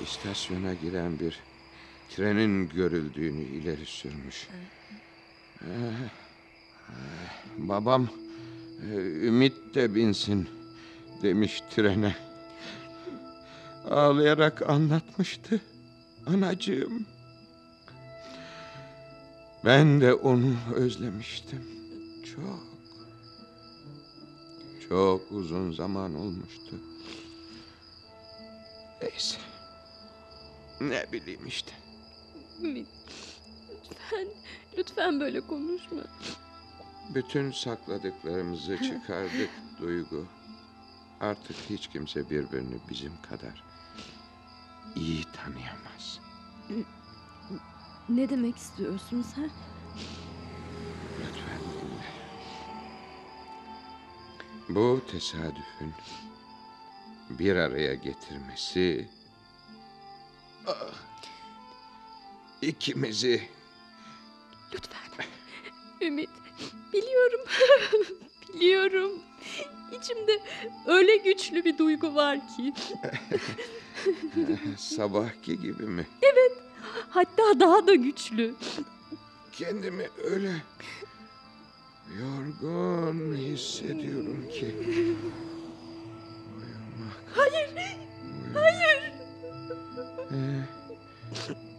istasyona 0.00 0.74
giren 0.74 1.18
bir 1.20 1.44
trenin 2.08 2.68
görüldüğünü 2.68 3.42
ileri 3.42 3.86
sürmüş. 3.86 4.48
Babam 7.58 8.08
e, 8.90 8.94
Ümit 9.26 9.74
de 9.74 9.94
binsin 9.94 10.48
demiş 11.22 11.62
trene. 11.70 12.16
Ağlayarak 13.90 14.70
anlatmıştı 14.70 15.60
anacığım. 16.26 17.06
Ben 19.64 20.00
de 20.00 20.14
onu 20.14 20.54
özlemiştim. 20.74 21.62
Çok. 22.34 22.66
Çok 24.88 25.32
uzun 25.32 25.72
zaman 25.72 26.14
olmuştu. 26.14 26.76
Neyse. 29.02 29.38
Ne 30.80 31.06
bileyim 31.12 31.46
işte. 31.46 31.72
Ümit, 32.62 32.86
Lütfen, 33.70 34.28
lütfen 34.78 35.20
böyle 35.20 35.40
konuşma. 35.40 36.02
Bütün 37.14 37.52
sakladıklarımızı 37.52 38.78
çıkardık 38.82 39.50
Duygu. 39.80 40.26
Artık 41.20 41.56
hiç 41.70 41.88
kimse 41.88 42.30
birbirini 42.30 42.76
bizim 42.90 43.12
kadar 43.22 43.64
iyi 44.94 45.24
tanıyamaz. 45.24 46.20
Ne 48.08 48.30
demek 48.30 48.56
istiyorsun 48.56 49.22
sen? 49.34 49.50
Lütfen 51.20 51.60
dinle. 51.60 52.06
Bu 54.68 55.00
tesadüfün 55.10 55.94
bir 57.30 57.56
araya 57.56 57.94
getirmesi 57.94 59.08
ah, 60.66 60.94
ikimizi 62.62 63.48
Lütfen. 64.74 65.26
Ümit, 66.00 66.30
biliyorum. 66.92 67.40
biliyorum. 68.54 69.12
İçimde 69.92 70.40
öyle 70.86 71.16
güçlü 71.16 71.64
bir 71.64 71.78
duygu 71.78 72.14
var 72.14 72.38
ki. 72.56 72.72
sabahki 74.78 75.60
gibi 75.60 75.82
mi? 75.82 76.06
Hatta 77.10 77.60
daha 77.60 77.86
da 77.86 77.94
güçlü. 77.94 78.54
Kendimi 79.52 80.08
öyle 80.24 80.52
yorgun 82.20 83.36
hissediyorum 83.36 84.48
ki. 84.48 84.74
Uyumak. 86.56 87.24
Hayır. 87.34 87.70
Hayır. 88.54 89.12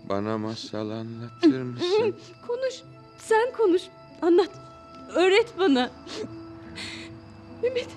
bana 0.09 0.37
masal 0.37 0.89
anlatır 0.89 1.61
mısın? 1.61 2.15
Konuş. 2.47 2.75
Sen 3.17 3.53
konuş. 3.57 3.81
Anlat. 4.21 4.66
Öğret 5.15 5.59
bana. 5.59 5.91
Ümit. 7.63 7.89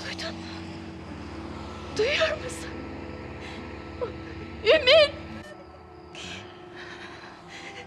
Duydun 0.00 0.34
mu? 0.34 0.46
Duyuyor 1.98 2.44
musun? 2.44 2.70
Ümit. 4.64 5.10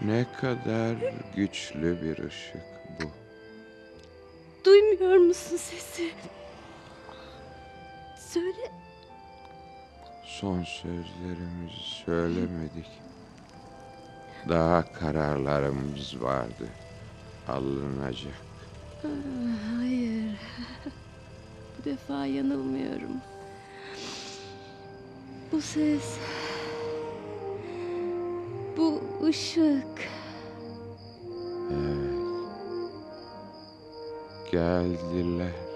ne 0.02 0.26
kadar 0.40 0.96
güçlü 1.36 2.02
bir 2.02 2.24
ışık 2.24 2.62
bu. 3.00 3.10
Duymuyor 4.64 5.16
musun 5.16 5.56
sesi? 5.56 6.10
Söyle. 8.16 8.72
Son 10.24 10.62
sözlerimizi 10.62 12.04
söylemedik. 12.04 12.86
Daha 14.48 14.92
kararlarımız 14.92 16.22
vardı. 16.22 16.68
Alınacak. 17.48 18.34
Hayır. 19.76 20.36
defa 21.84 22.26
yanılmıyorum. 22.26 23.10
Bu 25.52 25.60
ses... 25.60 26.18
Bu 28.76 29.02
ışık... 29.24 30.08
Evet. 31.70 32.08
Geldiler. 34.52 35.67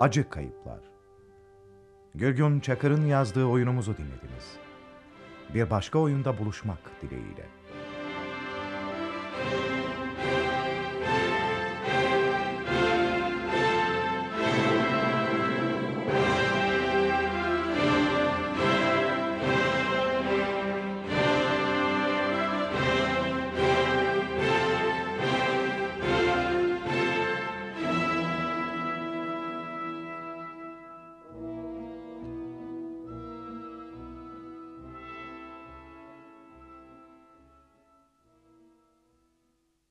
Acı 0.00 0.28
Kayıplar 0.28 0.80
Gürgün 2.14 2.60
Çakır'ın 2.60 3.06
yazdığı 3.06 3.44
oyunumuzu 3.44 3.96
dinlediniz. 3.96 4.56
Bir 5.54 5.70
başka 5.70 5.98
oyunda 5.98 6.38
buluşmak 6.38 6.78
dileğiyle. 7.02 7.46